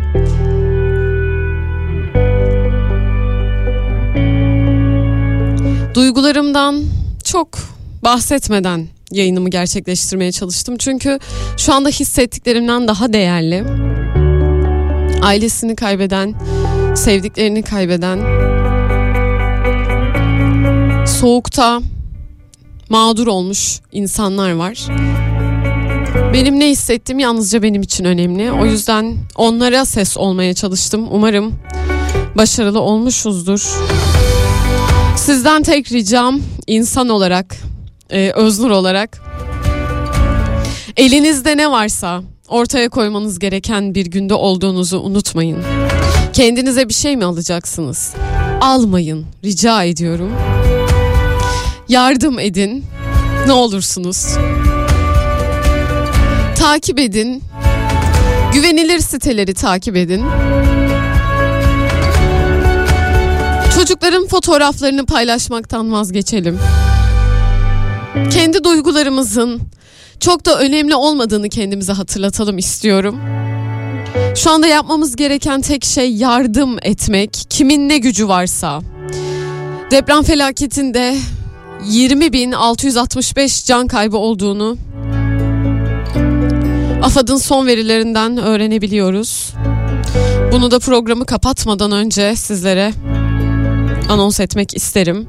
duygularımdan 5.93 6.83
çok 7.23 7.49
bahsetmeden 8.03 8.87
yayınımı 9.11 9.49
gerçekleştirmeye 9.49 10.31
çalıştım. 10.31 10.77
Çünkü 10.77 11.19
şu 11.57 11.73
anda 11.73 11.89
hissettiklerimden 11.89 12.87
daha 12.87 13.13
değerli. 13.13 13.63
Ailesini 15.21 15.75
kaybeden, 15.75 16.35
sevdiklerini 16.95 17.63
kaybeden, 17.63 18.19
soğukta 21.05 21.81
mağdur 22.89 23.27
olmuş 23.27 23.79
insanlar 23.91 24.51
var. 24.51 24.87
Benim 26.33 26.59
ne 26.59 26.69
hissettiğim 26.69 27.19
yalnızca 27.19 27.63
benim 27.63 27.81
için 27.81 28.05
önemli. 28.05 28.51
O 28.51 28.65
yüzden 28.65 29.17
onlara 29.35 29.85
ses 29.85 30.17
olmaya 30.17 30.53
çalıştım. 30.53 31.07
Umarım 31.11 31.53
başarılı 32.37 32.79
olmuşuzdur. 32.79 33.69
Sizden 35.17 35.63
tek 35.63 35.91
ricam 35.91 36.39
insan 36.67 37.09
olarak, 37.09 37.57
e, 38.09 38.31
Öznur 38.31 38.71
olarak 38.71 39.21
elinizde 40.97 41.57
ne 41.57 41.71
varsa 41.71 42.21
ortaya 42.47 42.89
koymanız 42.89 43.39
gereken 43.39 43.95
bir 43.95 44.05
günde 44.05 44.33
olduğunuzu 44.33 44.99
unutmayın. 44.99 45.63
Kendinize 46.33 46.89
bir 46.89 46.93
şey 46.93 47.17
mi 47.17 47.25
alacaksınız? 47.25 48.13
Almayın, 48.61 49.25
rica 49.43 49.83
ediyorum. 49.83 50.31
Yardım 51.87 52.39
edin, 52.39 52.85
ne 53.47 53.51
olursunuz. 53.51 54.25
Takip 56.72 56.99
edin. 56.99 57.43
Güvenilir 58.53 58.99
siteleri 58.99 59.53
takip 59.53 59.98
edin. 59.98 60.23
Çocukların 63.76 64.27
fotoğraflarını 64.27 65.06
paylaşmaktan 65.06 65.91
vazgeçelim. 65.91 66.60
Kendi 68.34 68.64
duygularımızın 68.64 69.61
çok 70.19 70.45
da 70.45 70.60
önemli 70.60 70.95
olmadığını 70.95 71.49
kendimize 71.49 71.93
hatırlatalım 71.93 72.57
istiyorum. 72.57 73.19
Şu 74.35 74.52
anda 74.52 74.68
yapmamız 74.68 75.15
gereken 75.15 75.61
tek 75.61 75.85
şey 75.85 76.14
yardım 76.14 76.77
etmek. 76.81 77.34
Kimin 77.49 77.89
ne 77.89 77.98
gücü 77.98 78.27
varsa. 78.27 78.81
Deprem 79.91 80.23
felaketinde 80.23 81.18
20.665 81.89 83.68
can 83.68 83.88
kaybı 83.88 84.18
olduğunu 84.18 84.77
AFAD'ın 87.01 87.37
son 87.37 87.67
verilerinden 87.67 88.37
öğrenebiliyoruz. 88.37 89.53
Bunu 90.51 90.71
da 90.71 90.79
programı 90.79 91.25
kapatmadan 91.25 91.91
önce 91.91 92.35
sizlere 92.35 92.93
anons 94.09 94.39
etmek 94.39 94.75
isterim. 94.75 95.27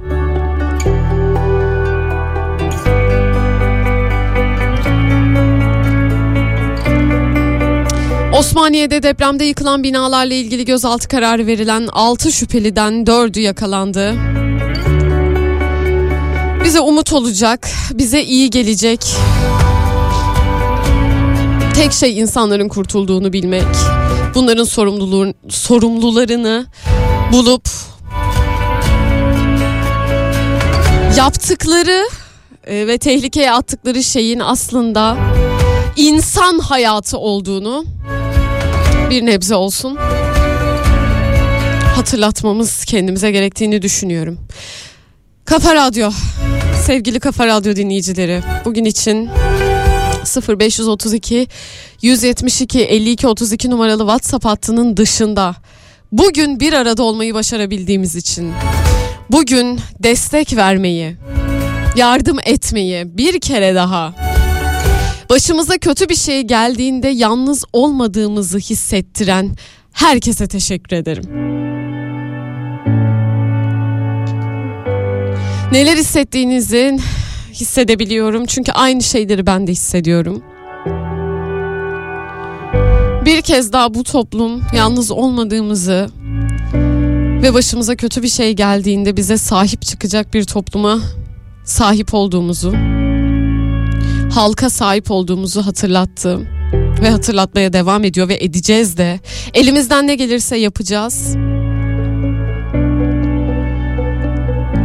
Osmaniye'de 8.38 9.02
depremde 9.02 9.44
yıkılan 9.44 9.82
binalarla 9.82 10.34
ilgili 10.34 10.64
gözaltı 10.64 11.08
kararı 11.08 11.46
verilen 11.46 11.88
6 11.92 12.32
şüpheliden 12.32 12.92
4'ü 12.92 13.40
yakalandı. 13.40 14.14
Bize 16.64 16.80
umut 16.80 17.12
olacak, 17.12 17.68
bize 17.94 18.22
iyi 18.22 18.50
gelecek. 18.50 19.00
Tek 21.74 21.92
şey 21.92 22.18
insanların 22.18 22.68
kurtulduğunu 22.68 23.32
bilmek. 23.32 23.62
Bunların 24.34 24.64
sorumluluğun, 24.64 25.34
sorumlularını 25.48 26.66
bulup 27.32 27.68
yaptıkları 31.16 32.08
e, 32.66 32.86
ve 32.86 32.98
tehlikeye 32.98 33.52
attıkları 33.52 34.02
şeyin 34.02 34.40
aslında 34.40 35.16
insan 35.96 36.58
hayatı 36.58 37.18
olduğunu 37.18 37.84
bir 39.10 39.26
nebze 39.26 39.54
olsun 39.54 39.98
hatırlatmamız 41.96 42.84
kendimize 42.84 43.30
gerektiğini 43.30 43.82
düşünüyorum. 43.82 44.38
Kafa 45.44 45.74
Radyo, 45.74 46.10
sevgili 46.86 47.20
Kafa 47.20 47.46
Radyo 47.46 47.76
dinleyicileri, 47.76 48.42
bugün 48.64 48.84
için 48.84 49.30
0532 50.24 51.48
172 52.02 52.80
52 52.80 53.26
32 53.26 53.70
numaralı 53.70 54.02
WhatsApp 54.02 54.44
hattının 54.44 54.96
dışında 54.96 55.54
bugün 56.12 56.60
bir 56.60 56.72
arada 56.72 57.02
olmayı 57.02 57.34
başarabildiğimiz 57.34 58.16
için 58.16 58.52
bugün 59.30 59.80
destek 60.02 60.56
vermeyi, 60.56 61.16
yardım 61.96 62.38
etmeyi 62.44 63.18
bir 63.18 63.40
kere 63.40 63.74
daha 63.74 64.14
başımıza 65.30 65.78
kötü 65.78 66.08
bir 66.08 66.14
şey 66.14 66.42
geldiğinde 66.42 67.08
yalnız 67.08 67.64
olmadığımızı 67.72 68.58
hissettiren 68.58 69.56
herkese 69.92 70.48
teşekkür 70.48 70.96
ederim. 70.96 71.24
Neler 75.72 75.96
hissettiğinizi 75.96 76.98
hissedebiliyorum 77.52 78.46
çünkü 78.46 78.72
aynı 78.72 79.02
şeyleri 79.02 79.46
ben 79.46 79.66
de 79.66 79.72
hissediyorum. 79.72 80.42
Bir 83.24 83.42
kez 83.42 83.72
daha 83.72 83.94
bu 83.94 84.04
toplum 84.04 84.62
yalnız 84.76 85.10
olmadığımızı 85.10 86.10
ve 87.42 87.54
başımıza 87.54 87.96
kötü 87.96 88.22
bir 88.22 88.28
şey 88.28 88.52
geldiğinde 88.52 89.16
bize 89.16 89.36
sahip 89.38 89.82
çıkacak 89.82 90.34
bir 90.34 90.44
topluma 90.44 91.00
sahip 91.64 92.14
olduğumuzu, 92.14 92.74
halka 94.34 94.70
sahip 94.70 95.10
olduğumuzu 95.10 95.66
hatırlattı 95.66 96.40
ve 97.02 97.10
hatırlatmaya 97.10 97.72
devam 97.72 98.04
ediyor 98.04 98.28
ve 98.28 98.44
edeceğiz 98.44 98.96
de. 98.96 99.20
Elimizden 99.54 100.06
ne 100.06 100.14
gelirse 100.14 100.56
yapacağız. 100.56 101.36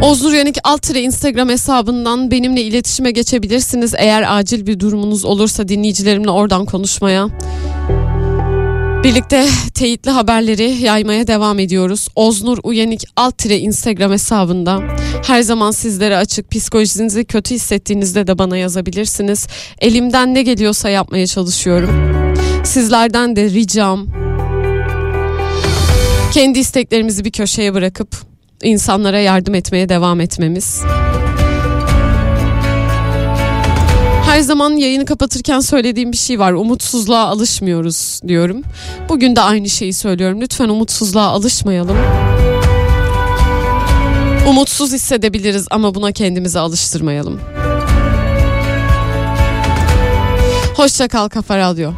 Oznur 0.02 0.32
Yanık 0.32 0.56
alt 0.64 0.82
tire 0.82 1.00
Instagram 1.00 1.48
hesabından 1.48 2.30
benimle 2.30 2.62
iletişime 2.62 3.10
geçebilirsiniz. 3.10 3.94
Eğer 3.96 4.38
acil 4.38 4.66
bir 4.66 4.80
durumunuz 4.80 5.24
olursa 5.24 5.68
dinleyicilerimle 5.68 6.30
oradan 6.30 6.64
konuşmaya. 6.64 7.28
Birlikte 9.04 9.48
teyitli 9.74 10.10
haberleri 10.10 10.70
yaymaya 10.70 11.26
devam 11.26 11.58
ediyoruz. 11.58 12.08
Oznur 12.16 12.58
Uyanık 12.62 13.00
alt 13.16 13.38
tire 13.38 13.58
Instagram 13.58 14.12
hesabında. 14.12 14.80
Her 15.26 15.42
zaman 15.42 15.70
sizlere 15.70 16.16
açık. 16.16 16.50
Psikolojinizi 16.50 17.24
kötü 17.24 17.54
hissettiğinizde 17.54 18.26
de 18.26 18.38
bana 18.38 18.56
yazabilirsiniz. 18.56 19.46
Elimden 19.78 20.34
ne 20.34 20.42
geliyorsa 20.42 20.88
yapmaya 20.88 21.26
çalışıyorum. 21.26 21.90
Sizlerden 22.64 23.36
de 23.36 23.44
ricam 23.44 24.06
kendi 26.32 26.58
isteklerimizi 26.58 27.24
bir 27.24 27.30
köşeye 27.30 27.74
bırakıp 27.74 28.27
insanlara 28.62 29.18
yardım 29.18 29.54
etmeye 29.54 29.88
devam 29.88 30.20
etmemiz. 30.20 30.82
Her 34.26 34.40
zaman 34.40 34.70
yayını 34.70 35.04
kapatırken 35.04 35.60
söylediğim 35.60 36.12
bir 36.12 36.16
şey 36.16 36.38
var. 36.38 36.52
Umutsuzluğa 36.52 37.26
alışmıyoruz 37.26 38.20
diyorum. 38.28 38.62
Bugün 39.08 39.36
de 39.36 39.40
aynı 39.40 39.68
şeyi 39.68 39.92
söylüyorum. 39.92 40.40
Lütfen 40.40 40.68
umutsuzluğa 40.68 41.26
alışmayalım. 41.26 41.96
Umutsuz 44.48 44.92
hissedebiliriz 44.92 45.66
ama 45.70 45.94
buna 45.94 46.12
kendimizi 46.12 46.58
alıştırmayalım. 46.58 47.40
Hoşça 50.76 51.08
kal 51.08 51.28
Kafa 51.28 51.58
Radyo. 51.58 51.90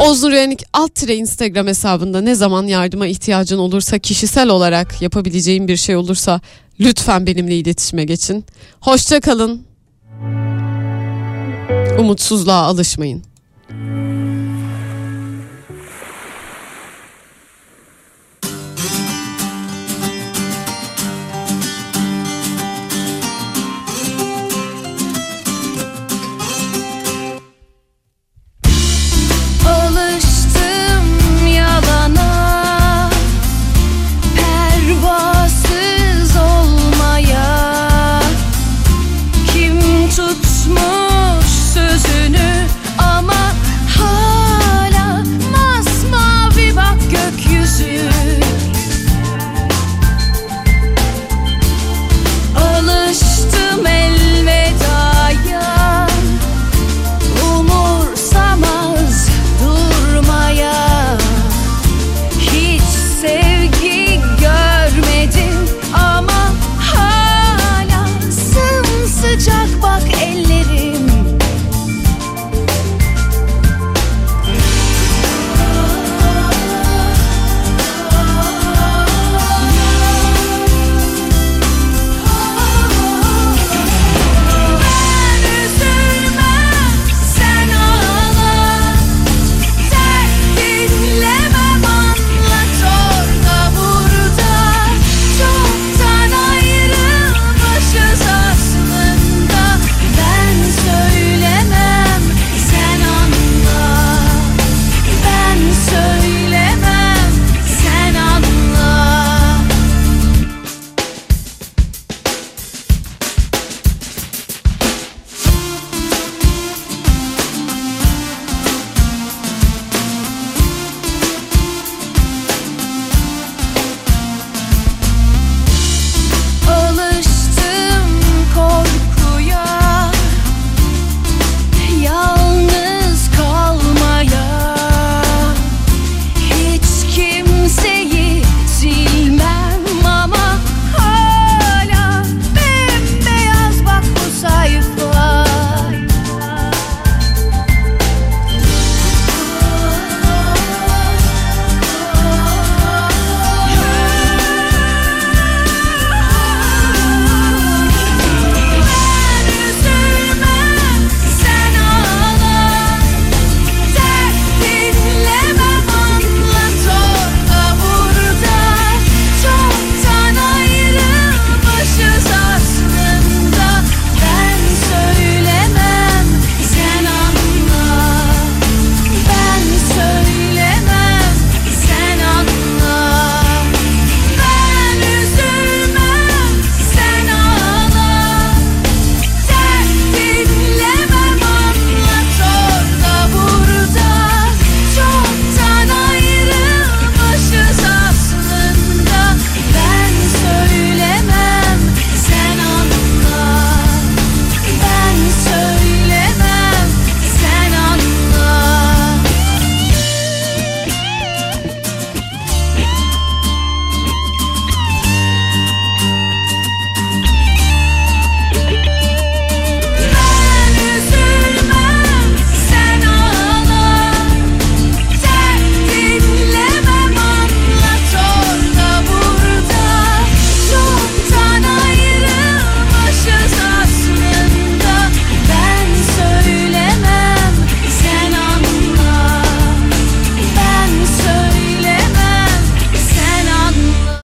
Oznur 0.00 0.30
Uyanık 0.30 0.60
alt 0.72 0.94
tire 0.94 1.16
Instagram 1.16 1.66
hesabında 1.66 2.20
ne 2.20 2.34
zaman 2.34 2.66
yardıma 2.66 3.06
ihtiyacın 3.06 3.58
olursa 3.58 3.98
kişisel 3.98 4.48
olarak 4.48 5.02
yapabileceğim 5.02 5.68
bir 5.68 5.76
şey 5.76 5.96
olursa 5.96 6.40
lütfen 6.80 7.26
benimle 7.26 7.56
iletişime 7.56 8.04
geçin. 8.04 8.44
Hoşça 8.80 9.20
kalın. 9.20 9.62
Umutsuzluğa 11.98 12.62
alışmayın. 12.62 13.22